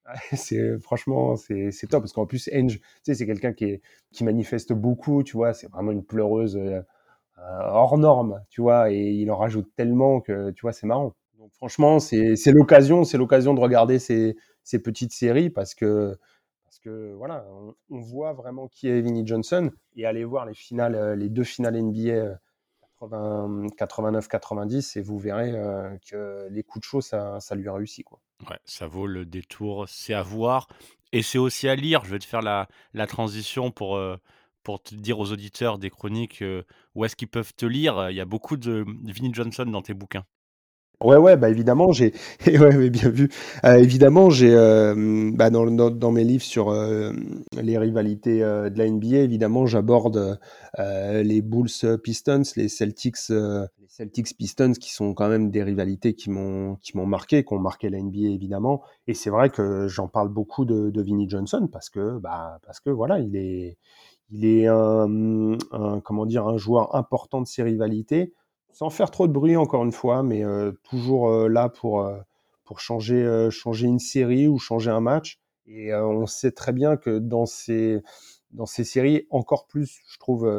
c'est 0.36 0.80
franchement, 0.80 1.36
c'est, 1.38 1.72
top 1.90 2.04
parce 2.04 2.14
qu'en 2.14 2.26
plus, 2.26 2.50
Henge, 2.54 2.80
tu 2.80 2.84
sais, 3.04 3.16
c'est 3.16 3.26
quelqu'un 3.26 3.54
qui, 3.54 3.82
qui 4.12 4.24
manifeste 4.26 4.74
beaucoup, 4.74 5.24
tu 5.24 5.38
vois, 5.38 5.54
c'est 5.54 5.68
vraiment 5.72 5.92
une 5.92 6.04
pleureuse 6.06 6.58
euh, 6.58 6.82
hors 7.40 7.98
norme, 7.98 8.44
tu 8.50 8.62
vois, 8.62 8.92
et 8.92 9.12
il 9.12 9.32
en 9.32 9.38
rajoute 9.38 9.70
tellement 9.76 10.22
que, 10.22 10.52
tu 10.52 10.62
vois, 10.62 10.74
c'est 10.74 10.88
marrant. 10.88 11.16
Donc, 11.38 11.52
franchement, 11.54 12.00
c'est, 12.00 12.36
l'occasion, 12.52 13.04
c'est 13.04 13.18
l'occasion 13.18 13.54
de 13.54 13.60
regarder 13.60 14.00
ces, 14.00 14.38
ces 14.64 14.80
petites 14.82 15.14
séries 15.14 15.50
parce 15.50 15.76
que 15.76 16.18
que 16.84 17.14
voilà, 17.14 17.46
on, 17.90 18.00
voit 18.00 18.34
vraiment 18.34 18.68
qui 18.68 18.88
est 18.88 19.02
Vinnie 19.02 19.26
Johnson 19.26 19.72
et 19.96 20.06
aller 20.06 20.24
voir 20.24 20.46
les 20.46 20.54
finales, 20.54 20.96
euh, 20.96 21.16
les 21.16 21.30
deux 21.30 21.44
finales 21.44 21.82
NBA 21.82 22.40
89-90 23.02 24.98
euh, 24.98 25.00
et 25.00 25.04
vous 25.04 25.18
verrez 25.18 25.52
euh, 25.52 25.98
que 26.10 26.48
les 26.50 26.64
coups 26.64 26.82
de 26.82 26.86
chaud, 26.86 27.02
ça, 27.02 27.40
ça 27.40 27.56
lui 27.56 27.70
réussit. 27.70 28.06
Quoi. 28.06 28.20
Ouais, 28.50 28.60
ça 28.66 28.88
vaut 28.88 29.08
le 29.08 29.26
détour, 29.26 29.88
c'est 29.88 30.14
à 30.14 30.22
voir. 30.22 30.68
Et 31.12 31.22
c'est 31.22 31.38
aussi 31.38 31.68
à 31.68 31.76
lire. 31.76 32.06
Je 32.06 32.12
vais 32.12 32.20
te 32.20 32.26
faire 32.26 32.42
la, 32.42 32.68
la 32.94 33.08
transition 33.08 33.72
pour, 33.72 34.02
pour 34.64 34.82
te 34.82 34.96
dire 34.96 35.20
aux 35.20 35.32
auditeurs 35.32 35.78
des 35.78 35.92
chroniques 35.92 36.44
où 36.96 37.06
est-ce 37.06 37.16
qu'ils 37.16 37.28
peuvent 37.28 37.54
te 37.54 37.68
lire. 37.68 38.10
Il 38.10 38.16
y 38.16 38.22
a 38.22 38.26
beaucoup 38.26 38.58
de 38.58 38.84
Vinnie 39.04 39.32
Johnson 39.32 39.66
dans 39.66 39.84
tes 39.84 39.94
bouquins. 39.94 40.26
Ouais, 41.04 41.18
ouais, 41.18 41.36
bah 41.36 41.50
évidemment, 41.50 41.92
j'ai, 41.92 42.14
ouais, 42.48 42.90
bien 42.90 43.10
vu. 43.10 43.30
Euh, 43.66 43.76
évidemment, 43.76 44.30
j'ai, 44.30 44.54
euh, 44.54 45.32
bah 45.34 45.50
dans, 45.50 45.66
dans, 45.70 46.12
mes 46.12 46.24
livres 46.24 46.44
sur 46.44 46.70
euh, 46.70 47.12
les 47.62 47.78
rivalités 47.78 48.40
de 48.40 48.78
la 48.78 48.90
NBA, 48.90 49.18
évidemment, 49.18 49.66
j'aborde 49.66 50.40
les 50.78 51.42
Bulls 51.42 52.00
Pistons, 52.02 52.44
les 52.56 52.70
Celtics, 52.70 53.18
les 53.30 53.88
Celtics 53.90 54.38
Pistons, 54.38 54.72
qui 54.80 54.94
sont 54.94 55.14
quand 55.14 55.28
même 55.28 55.52
des 55.52 55.62
rivalités 55.64 56.14
qui 56.14 56.30
m'ont, 56.30 56.76
qui 56.78 56.96
m'ont 56.96 57.06
marqué, 57.06 57.44
qui 57.44 57.54
ont 57.54 57.60
marqué 57.60 57.90
la 57.90 58.02
NBA 58.02 58.30
évidemment. 58.30 58.82
Et 59.08 59.14
c'est 59.14 59.30
vrai 59.30 59.50
que 59.50 59.88
j'en 59.90 60.08
parle 60.08 60.30
beaucoup 60.30 60.64
de, 60.64 60.90
de 60.90 61.02
Vinnie 61.02 61.30
Johnson 61.30 61.68
parce 61.70 61.90
que, 61.90 62.18
bah, 62.20 62.60
parce 62.66 62.80
que 62.80 62.90
voilà, 62.90 63.20
il 63.20 63.36
est, 63.36 63.78
il 64.32 64.46
est 64.46 64.68
un, 64.68 65.58
un 65.72 66.00
comment 66.00 66.26
dire, 66.26 66.48
un 66.48 66.58
joueur 66.58 66.96
important 66.96 67.42
de 67.42 67.48
ces 67.48 67.62
rivalités 67.62 68.34
sans 68.74 68.90
faire 68.90 69.12
trop 69.12 69.28
de 69.28 69.32
bruit 69.32 69.56
encore 69.56 69.84
une 69.84 69.92
fois, 69.92 70.24
mais 70.24 70.44
euh, 70.44 70.72
toujours 70.84 71.30
euh, 71.30 71.48
là 71.48 71.70
pour, 71.70 72.02
euh, 72.02 72.18
pour 72.66 72.80
changer, 72.80 73.48
changer 73.52 73.88
une 73.88 74.00
série 74.00 74.48
ou 74.48 74.58
changer 74.58 74.92
un 74.92 75.00
match. 75.00 75.40
Et 75.66 75.94
on 75.94 76.26
sait 76.26 76.52
très 76.52 76.74
bien 76.74 76.98
que 76.98 77.20
dans 77.20 77.46
ces, 77.46 78.02
dans 78.52 78.66
ces 78.66 78.84
séries, 78.84 79.28
encore 79.30 79.66
plus, 79.68 80.02
je 80.10 80.18
trouve, 80.20 80.52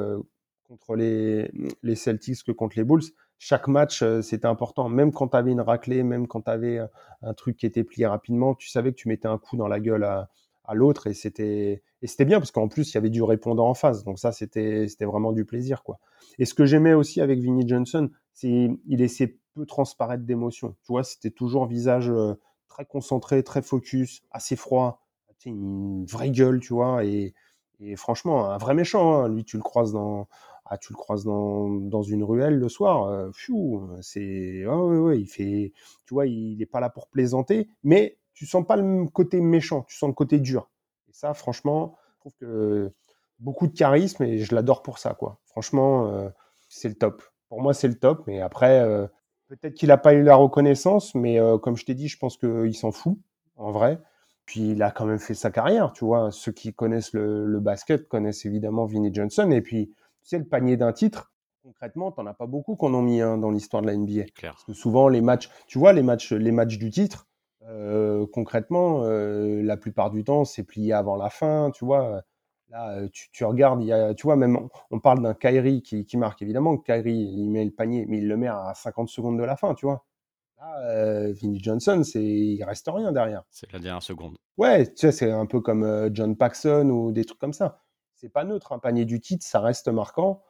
contre 0.62 0.96
les, 0.96 1.50
les 1.82 1.94
Celtics 1.94 2.42
que 2.42 2.52
contre 2.52 2.78
les 2.78 2.84
Bulls, 2.84 3.02
chaque 3.38 3.68
match, 3.68 4.02
c'était 4.22 4.46
important. 4.46 4.88
Même 4.88 5.12
quand 5.12 5.28
tu 5.28 5.36
avais 5.36 5.52
une 5.52 5.60
raclée, 5.60 6.02
même 6.04 6.26
quand 6.26 6.42
tu 6.42 6.50
avais 6.50 6.80
un 7.20 7.34
truc 7.34 7.58
qui 7.58 7.66
était 7.66 7.84
plié 7.84 8.06
rapidement, 8.06 8.54
tu 8.54 8.70
savais 8.70 8.92
que 8.92 8.96
tu 8.96 9.08
mettais 9.08 9.28
un 9.28 9.36
coup 9.36 9.58
dans 9.58 9.68
la 9.68 9.78
gueule 9.78 10.04
à, 10.04 10.30
à 10.64 10.74
l'autre 10.74 11.06
et 11.06 11.14
c'était 11.14 11.82
et 12.02 12.06
c'était 12.06 12.24
bien 12.24 12.38
parce 12.38 12.50
qu'en 12.50 12.68
plus 12.68 12.90
il 12.90 12.94
y 12.94 12.98
avait 12.98 13.10
du 13.10 13.22
répondant 13.22 13.68
en 13.68 13.74
face. 13.74 14.04
Donc 14.04 14.18
ça 14.18 14.32
c'était 14.32 14.88
c'était 14.88 15.04
vraiment 15.04 15.32
du 15.32 15.44
plaisir 15.44 15.82
quoi. 15.82 15.98
Et 16.38 16.44
ce 16.44 16.54
que 16.54 16.64
j'aimais 16.64 16.94
aussi 16.94 17.20
avec 17.20 17.40
Vinnie 17.40 17.68
Johnson, 17.68 18.10
c'est 18.32 18.70
il 18.86 18.98
laissait 18.98 19.38
peu 19.54 19.66
transparaître 19.66 20.24
d'émotion. 20.24 20.76
Tu 20.84 20.92
vois, 20.92 21.04
c'était 21.04 21.30
toujours 21.30 21.66
visage 21.66 22.10
euh, 22.10 22.34
très 22.68 22.84
concentré, 22.84 23.42
très 23.42 23.62
focus, 23.62 24.22
assez 24.30 24.56
froid, 24.56 25.00
une 25.46 26.06
vraie 26.06 26.30
gueule, 26.30 26.60
tu 26.60 26.72
vois 26.74 27.04
et 27.04 27.34
et 27.80 27.96
franchement, 27.96 28.50
un 28.50 28.56
vrai 28.56 28.72
méchant, 28.74 29.14
hein. 29.24 29.28
lui, 29.28 29.44
tu 29.44 29.56
le 29.56 29.62
croises 29.62 29.92
dans, 29.92 30.28
ah, 30.64 30.78
tu 30.78 30.92
le 30.92 30.96
croises 30.96 31.24
dans, 31.24 31.68
dans 31.68 32.02
une 32.02 32.22
ruelle 32.22 32.56
le 32.58 32.68
soir, 32.68 33.08
euh, 33.08 33.30
c'est, 34.00 34.64
ouais, 34.64 34.74
ouais, 34.74 34.98
ouais, 34.98 35.20
il 35.20 35.26
fait, 35.26 35.72
tu 36.06 36.14
vois, 36.14 36.26
il 36.26 36.56
n'est 36.58 36.66
pas 36.66 36.80
là 36.80 36.88
pour 36.88 37.08
plaisanter, 37.08 37.68
mais 37.82 38.16
tu 38.34 38.46
sens 38.46 38.66
pas 38.66 38.76
le 38.76 39.06
côté 39.06 39.40
méchant, 39.40 39.82
tu 39.82 39.96
sens 39.96 40.08
le 40.08 40.14
côté 40.14 40.38
dur. 40.40 40.70
Et 41.08 41.12
ça, 41.12 41.34
franchement, 41.34 41.96
je 42.14 42.20
trouve 42.20 42.32
que 42.40 42.92
beaucoup 43.38 43.66
de 43.66 43.76
charisme 43.76 44.24
et 44.24 44.38
je 44.38 44.54
l'adore 44.54 44.82
pour 44.82 44.98
ça, 44.98 45.14
quoi. 45.14 45.38
Franchement, 45.46 46.08
euh, 46.08 46.28
c'est 46.68 46.88
le 46.88 46.94
top. 46.94 47.22
Pour 47.48 47.60
moi, 47.60 47.74
c'est 47.74 47.88
le 47.88 47.98
top, 47.98 48.24
mais 48.26 48.40
après, 48.40 48.80
euh, 48.80 49.06
peut-être 49.48 49.74
qu'il 49.74 49.88
n'a 49.88 49.98
pas 49.98 50.14
eu 50.14 50.22
la 50.22 50.34
reconnaissance, 50.34 51.14
mais 51.14 51.38
euh, 51.38 51.58
comme 51.58 51.76
je 51.76 51.84
t'ai 51.84 51.94
dit, 51.94 52.08
je 52.08 52.18
pense 52.18 52.36
qu'il 52.36 52.74
s'en 52.74 52.92
fout, 52.92 53.18
en 53.56 53.70
vrai. 53.70 54.00
Puis 54.46 54.72
il 54.72 54.82
a 54.82 54.90
quand 54.90 55.06
même 55.06 55.18
fait 55.18 55.34
sa 55.34 55.50
carrière, 55.50 55.92
tu 55.92 56.04
vois. 56.04 56.30
Ceux 56.30 56.52
qui 56.52 56.74
connaissent 56.74 57.14
le, 57.14 57.46
le 57.46 57.60
basket 57.60 58.08
connaissent 58.08 58.44
évidemment 58.44 58.84
Vinnie 58.84 59.14
Johnson. 59.14 59.50
Et 59.52 59.62
puis, 59.62 59.86
tu 59.86 59.94
sais, 60.22 60.38
le 60.38 60.44
panier 60.44 60.76
d'un 60.76 60.92
titre, 60.92 61.32
concrètement, 61.62 62.12
t'en 62.12 62.26
as 62.26 62.34
pas 62.34 62.46
beaucoup 62.46 62.76
qu'on 62.76 62.92
en 62.92 63.00
mis 63.00 63.22
un 63.22 63.38
dans 63.38 63.50
l'histoire 63.50 63.80
de 63.82 63.86
la 63.86 63.96
NBA. 63.96 64.24
Clair. 64.34 64.52
Parce 64.52 64.64
que 64.64 64.74
souvent, 64.74 65.08
les 65.08 65.22
matchs, 65.22 65.48
tu 65.66 65.78
vois, 65.78 65.94
les 65.94 66.02
matchs, 66.02 66.32
les 66.32 66.52
matchs 66.52 66.76
du 66.76 66.90
titre, 66.90 67.26
euh, 67.68 68.26
concrètement, 68.32 69.04
euh, 69.04 69.62
la 69.62 69.76
plupart 69.76 70.10
du 70.10 70.24
temps, 70.24 70.44
c'est 70.44 70.64
plié 70.64 70.92
avant 70.92 71.16
la 71.16 71.30
fin, 71.30 71.70
tu 71.70 71.84
vois. 71.84 72.22
Là, 72.68 72.96
euh, 72.96 73.08
tu, 73.12 73.30
tu 73.30 73.44
regardes, 73.44 73.82
il 73.82 73.86
y 73.86 73.92
a, 73.92 74.14
tu 74.14 74.24
vois, 74.24 74.36
même 74.36 74.56
on, 74.56 74.68
on 74.90 75.00
parle 75.00 75.22
d'un 75.22 75.34
Kyrie 75.34 75.82
qui, 75.82 76.04
qui 76.04 76.16
marque, 76.16 76.42
évidemment, 76.42 76.76
Kyrie, 76.76 77.30
il 77.32 77.50
met 77.50 77.64
le 77.64 77.70
panier, 77.70 78.04
mais 78.08 78.18
il 78.18 78.28
le 78.28 78.36
met 78.36 78.48
à 78.48 78.72
50 78.74 79.08
secondes 79.08 79.38
de 79.38 79.44
la 79.44 79.56
fin, 79.56 79.74
tu 79.74 79.86
vois. 79.86 80.04
Là, 80.58 80.78
euh, 80.80 81.32
Vinnie 81.32 81.62
Johnson, 81.62 82.02
c'est, 82.04 82.22
il 82.22 82.62
reste 82.64 82.88
rien 82.92 83.12
derrière. 83.12 83.44
C'est 83.50 83.72
la 83.72 83.78
dernière 83.78 84.02
seconde. 84.02 84.36
Ouais, 84.58 84.86
tu 84.86 84.92
sais, 84.96 85.12
c'est 85.12 85.30
un 85.30 85.46
peu 85.46 85.60
comme 85.60 86.10
John 86.12 86.36
Paxson 86.36 86.88
ou 86.90 87.12
des 87.12 87.24
trucs 87.24 87.40
comme 87.40 87.52
ça. 87.52 87.80
C'est 88.14 88.28
pas 88.28 88.44
neutre, 88.44 88.72
un 88.72 88.78
panier 88.78 89.04
du 89.04 89.20
titre, 89.20 89.44
ça 89.46 89.60
reste 89.60 89.88
marquant. 89.88 90.42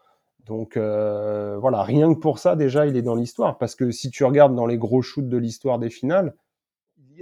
Donc 0.44 0.76
voilà, 0.76 1.82
rien 1.82 2.12
que 2.12 2.18
pour 2.18 2.38
ça, 2.38 2.54
déjà, 2.54 2.86
il 2.86 2.96
est 2.96 3.02
dans 3.02 3.14
l'histoire. 3.14 3.56
Parce 3.56 3.74
que 3.74 3.90
si 3.90 4.10
tu 4.10 4.24
regardes 4.24 4.54
dans 4.54 4.66
les 4.66 4.78
gros 4.78 5.00
shoots 5.00 5.28
de 5.28 5.38
l'histoire 5.38 5.78
des 5.78 5.90
finales, 5.90 6.34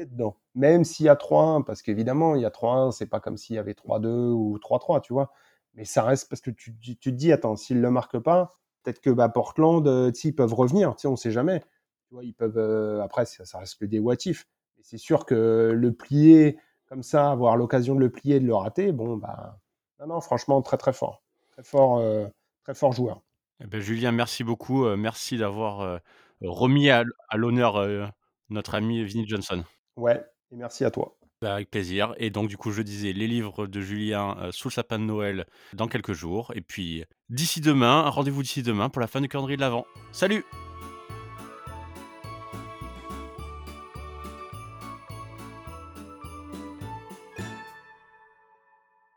dedans. 0.00 0.36
Même 0.54 0.84
s'il 0.84 1.06
y 1.06 1.08
a 1.08 1.14
3-1, 1.14 1.64
parce 1.64 1.82
qu'évidemment, 1.82 2.34
il 2.34 2.42
y 2.42 2.44
a 2.44 2.50
3-1, 2.50 2.92
c'est 2.92 3.06
pas 3.06 3.20
comme 3.20 3.36
s'il 3.36 3.56
y 3.56 3.58
avait 3.58 3.72
3-2 3.72 4.30
ou 4.30 4.58
3-3, 4.58 5.00
tu 5.00 5.12
vois. 5.12 5.32
Mais 5.74 5.84
ça 5.84 6.02
reste 6.02 6.28
parce 6.28 6.40
que 6.42 6.50
tu, 6.50 6.76
tu, 6.78 6.96
te 6.96 7.08
dis, 7.10 7.32
attends, 7.32 7.56
s'ils 7.56 7.80
le 7.80 7.90
marquent 7.90 8.18
pas, 8.18 8.58
peut-être 8.82 9.00
que 9.00 9.10
bah, 9.10 9.28
Portland, 9.28 9.86
euh, 9.86 10.12
ils 10.24 10.34
peuvent 10.34 10.54
revenir, 10.54 10.94
on 11.04 11.16
sait 11.16 11.30
jamais. 11.30 11.60
Tu 12.08 12.14
vois, 12.14 12.24
ils 12.24 12.34
peuvent, 12.34 12.58
euh, 12.58 13.02
après, 13.02 13.24
ça, 13.24 13.44
ça 13.44 13.58
reste 13.58 13.78
que 13.78 13.84
des 13.84 13.98
what 13.98 14.16
if. 14.26 14.46
C'est 14.82 14.98
sûr 14.98 15.24
que 15.24 15.72
le 15.74 15.92
plier 15.92 16.58
comme 16.88 17.02
ça, 17.02 17.30
avoir 17.30 17.56
l'occasion 17.56 17.94
de 17.94 18.00
le 18.00 18.10
plier 18.10 18.38
de 18.40 18.46
le 18.46 18.54
rater, 18.54 18.92
bon, 18.92 19.16
bah, 19.16 19.58
non, 20.00 20.08
non, 20.08 20.20
franchement, 20.20 20.60
très, 20.60 20.76
très 20.76 20.92
fort. 20.92 21.22
Très 21.52 21.62
fort, 21.62 21.98
euh, 21.98 22.26
très 22.64 22.74
fort 22.74 22.92
joueur. 22.92 23.22
Eh 23.60 23.66
ben, 23.66 23.80
Julien, 23.80 24.12
merci 24.12 24.44
beaucoup. 24.44 24.84
euh, 24.84 24.96
merci 24.96 25.38
d'avoir 25.38 26.00
remis 26.42 26.90
à, 26.90 27.04
à 27.28 27.36
l'honneur 27.36 28.12
notre 28.50 28.74
ami 28.74 29.02
Vinnie 29.04 29.26
Johnson. 29.26 29.64
Ouais, 29.96 30.22
et 30.50 30.56
merci 30.56 30.84
à 30.84 30.90
toi. 30.90 31.16
Bah, 31.40 31.54
Avec 31.54 31.70
plaisir. 31.70 32.14
Et 32.18 32.30
donc, 32.30 32.48
du 32.48 32.56
coup, 32.56 32.70
je 32.70 32.82
disais 32.82 33.12
les 33.12 33.26
livres 33.26 33.66
de 33.66 33.80
Julien 33.80 34.36
euh, 34.38 34.52
sous 34.52 34.68
le 34.68 34.72
sapin 34.72 34.98
de 34.98 35.04
Noël 35.04 35.46
dans 35.72 35.88
quelques 35.88 36.12
jours. 36.12 36.52
Et 36.54 36.60
puis, 36.60 37.04
d'ici 37.30 37.60
demain, 37.60 38.08
rendez-vous 38.08 38.42
d'ici 38.42 38.62
demain 38.62 38.88
pour 38.88 39.00
la 39.00 39.08
fin 39.08 39.20
du 39.20 39.28
calendrier 39.28 39.56
de 39.56 39.62
l'Avent. 39.62 39.84
Salut 40.12 40.44